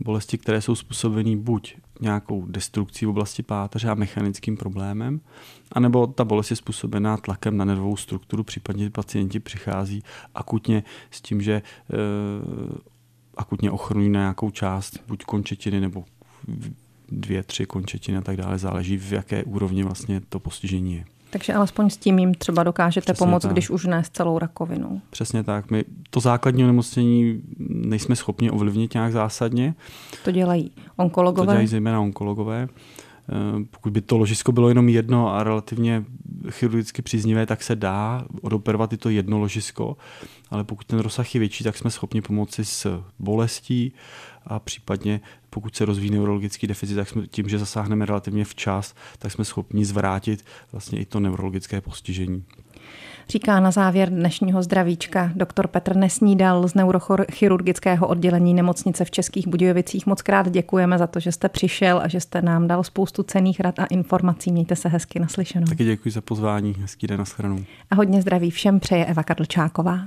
bolesti, 0.00 0.38
které 0.38 0.60
jsou 0.60 0.74
způsobeny 0.74 1.36
buď 1.36 1.76
nějakou 2.00 2.46
destrukcí 2.46 3.06
v 3.06 3.08
oblasti 3.08 3.42
páteře 3.42 3.88
a 3.88 3.94
mechanickým 3.94 4.56
problémem, 4.56 5.20
anebo 5.72 6.06
ta 6.06 6.24
bolest 6.24 6.50
je 6.50 6.56
způsobená 6.56 7.16
tlakem 7.16 7.56
na 7.56 7.64
nervovou 7.64 7.96
strukturu, 7.96 8.44
případně 8.44 8.90
pacienti 8.90 9.40
přichází 9.40 10.02
akutně 10.34 10.82
s 11.10 11.20
tím, 11.20 11.42
že 11.42 11.52
e, 11.52 11.62
akutně 13.36 13.70
ochrnují 13.70 14.08
na 14.08 14.20
nějakou 14.20 14.50
část, 14.50 14.98
buď 15.08 15.24
končetiny 15.24 15.80
nebo 15.80 16.04
dvě, 17.08 17.42
tři 17.42 17.66
končetiny 17.66 18.18
a 18.18 18.20
tak 18.20 18.36
dále, 18.36 18.58
záleží 18.58 18.96
v 18.96 19.12
jaké 19.12 19.44
úrovni 19.44 19.82
vlastně 19.82 20.20
to 20.20 20.40
postižení 20.40 20.94
je. 20.94 21.04
Takže 21.36 21.54
alespoň 21.54 21.90
s 21.90 21.96
tím 21.96 22.18
jim 22.18 22.34
třeba 22.34 22.62
dokážete 22.62 23.12
Přesně 23.12 23.26
pomoct, 23.26 23.42
tak. 23.42 23.52
když 23.52 23.70
už 23.70 23.84
ne 23.84 24.04
s 24.04 24.10
celou 24.10 24.38
rakovinou. 24.38 25.00
Přesně 25.10 25.42
tak. 25.44 25.70
My 25.70 25.84
to 26.10 26.20
základní 26.20 26.64
onemocnění 26.64 27.42
nejsme 27.68 28.16
schopni 28.16 28.50
ovlivnit 28.50 28.94
nějak 28.94 29.12
zásadně. 29.12 29.74
To 30.24 30.30
dělají 30.30 30.70
onkologové? 30.96 31.46
To 31.46 31.52
dělají 31.52 31.66
zejména 31.66 32.00
onkologové. 32.00 32.68
Eh, 32.70 33.05
pokud 33.70 33.92
by 33.92 34.00
to 34.00 34.18
ložisko 34.18 34.52
bylo 34.52 34.68
jenom 34.68 34.88
jedno 34.88 35.34
a 35.34 35.44
relativně 35.44 36.04
chirurgicky 36.50 37.02
příznivé, 37.02 37.46
tak 37.46 37.62
se 37.62 37.76
dá 37.76 38.24
odoperovat 38.42 38.92
i 38.92 38.96
to 38.96 39.10
jedno 39.10 39.38
ložisko, 39.38 39.96
ale 40.50 40.64
pokud 40.64 40.86
ten 40.86 40.98
rozsah 40.98 41.34
je 41.34 41.38
větší, 41.38 41.64
tak 41.64 41.76
jsme 41.76 41.90
schopni 41.90 42.22
pomoci 42.22 42.64
s 42.64 43.02
bolestí 43.18 43.92
a 44.46 44.58
případně 44.58 45.20
pokud 45.50 45.76
se 45.76 45.84
rozvíjí 45.84 46.10
neurologický 46.10 46.66
deficit, 46.66 46.94
tak 46.94 47.08
jsme 47.08 47.26
tím, 47.26 47.48
že 47.48 47.58
zasáhneme 47.58 48.06
relativně 48.06 48.44
včas, 48.44 48.94
tak 49.18 49.32
jsme 49.32 49.44
schopni 49.44 49.84
zvrátit 49.84 50.44
vlastně 50.72 51.00
i 51.00 51.04
to 51.04 51.20
neurologické 51.20 51.80
postižení. 51.80 52.44
Říká 53.28 53.60
na 53.60 53.70
závěr 53.70 54.10
dnešního 54.10 54.62
zdravíčka 54.62 55.32
doktor 55.34 55.66
Petr 55.66 55.96
Nesnídal 55.96 56.68
z 56.68 56.74
neurochirurgického 56.74 58.06
oddělení 58.06 58.54
nemocnice 58.54 59.04
v 59.04 59.10
Českých 59.10 59.48
Budějovicích. 59.48 60.06
Moc 60.06 60.22
krát 60.22 60.50
děkujeme 60.50 60.98
za 60.98 61.06
to, 61.06 61.20
že 61.20 61.32
jste 61.32 61.48
přišel 61.48 62.00
a 62.04 62.08
že 62.08 62.20
jste 62.20 62.42
nám 62.42 62.66
dal 62.66 62.84
spoustu 62.84 63.22
cených 63.22 63.60
rad 63.60 63.78
a 63.78 63.84
informací. 63.84 64.52
Mějte 64.52 64.76
se 64.76 64.88
hezky 64.88 65.20
naslyšenou. 65.20 65.66
Taky 65.66 65.84
děkuji 65.84 66.10
za 66.10 66.20
pozvání. 66.20 66.74
Hezký 66.80 67.06
den, 67.06 67.24
shledanou. 67.24 67.64
A 67.90 67.94
hodně 67.94 68.22
zdraví 68.22 68.50
všem 68.50 68.80
přeje 68.80 69.04
Eva 69.04 69.22
Kadlčáková. 69.22 70.00